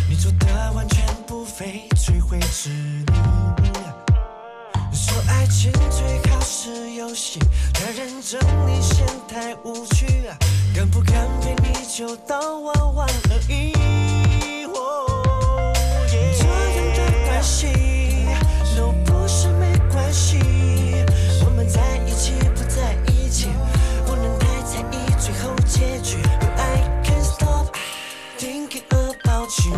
[0.08, 3.06] 你做的完全不费吹灰之力。
[4.92, 7.40] 说爱情最好是游戏，
[7.74, 10.06] 太认真你嫌太无趣。
[10.72, 13.72] 敢不敢陪你就当玩玩而已。
[14.66, 15.72] 哦
[16.08, 17.66] 这样的关系
[29.48, 29.72] about you,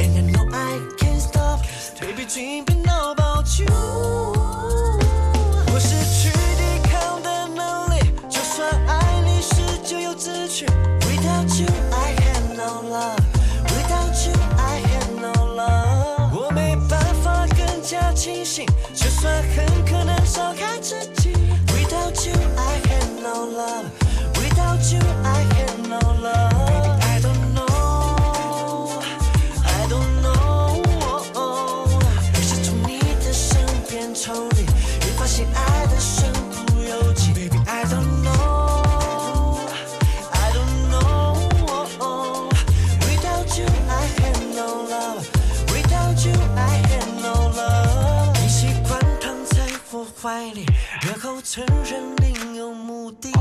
[0.00, 1.60] and I know I can't stop,
[2.00, 4.37] baby, dreaming about you.
[51.50, 53.32] 承认另有目的，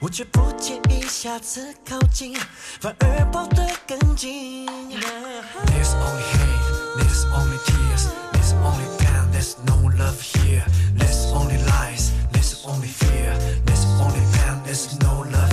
[0.00, 2.36] 我却不介意下次靠近，
[2.78, 4.66] 反而抱得更紧。
[4.66, 10.62] There's only hate, there's only tears, there's only pain, there's no love here.
[10.98, 13.32] There's only lies, there's only fear,
[13.64, 15.47] there's only pain, there's no love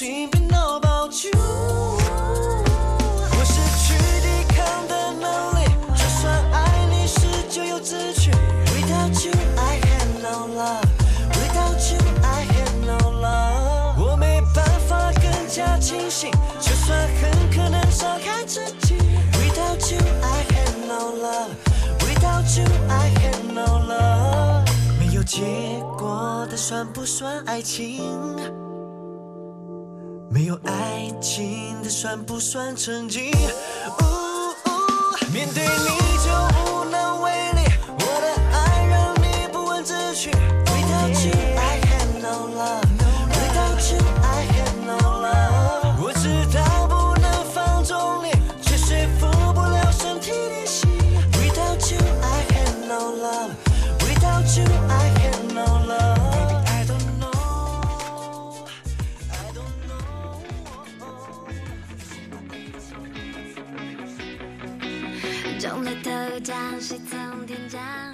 [0.00, 1.30] 请别闹了吧 you
[3.36, 3.92] 我失去
[4.22, 7.20] 抵抗的能力就算爱你是
[7.50, 8.30] 咎由自取
[8.72, 10.88] without you i have no love
[11.34, 18.96] without you i have no love 我没办法更加清醒就算很可能伤害自己
[19.34, 21.50] without you i have no love
[22.06, 24.66] without you i have no love
[24.98, 25.44] 没有结
[25.98, 28.00] 果的算不算爱情
[30.32, 33.32] 没有爱情，这算不算曾经？
[35.32, 36.09] 面对你。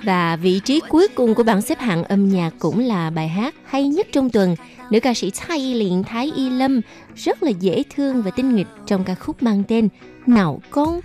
[0.06, 3.54] Và vị trí cuối cùng của bảng xếp hạng âm nhạc cũng là bài hát
[3.64, 4.56] hay nhất trong tuần.
[4.90, 6.80] Nữ ca sĩ Thái Y Liện Thái Y Lâm
[7.16, 9.88] rất là dễ thương và tinh nghịch trong ca khúc mang tên
[10.26, 11.00] Nào Con,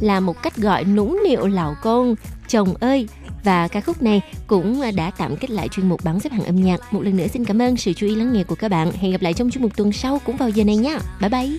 [0.00, 2.14] là một cách gọi nũng nịu lão con
[2.48, 3.08] chồng ơi.
[3.44, 6.56] Và ca khúc này cũng đã tạm kết lại chuyên mục bảng xếp hạng âm
[6.56, 6.92] nhạc.
[6.92, 8.92] Một lần nữa xin cảm ơn sự chú ý lắng nghe của các bạn.
[8.92, 11.58] Hẹn gặp lại trong chuyên mục tuần sau cũng vào giờ này nhé bye bye.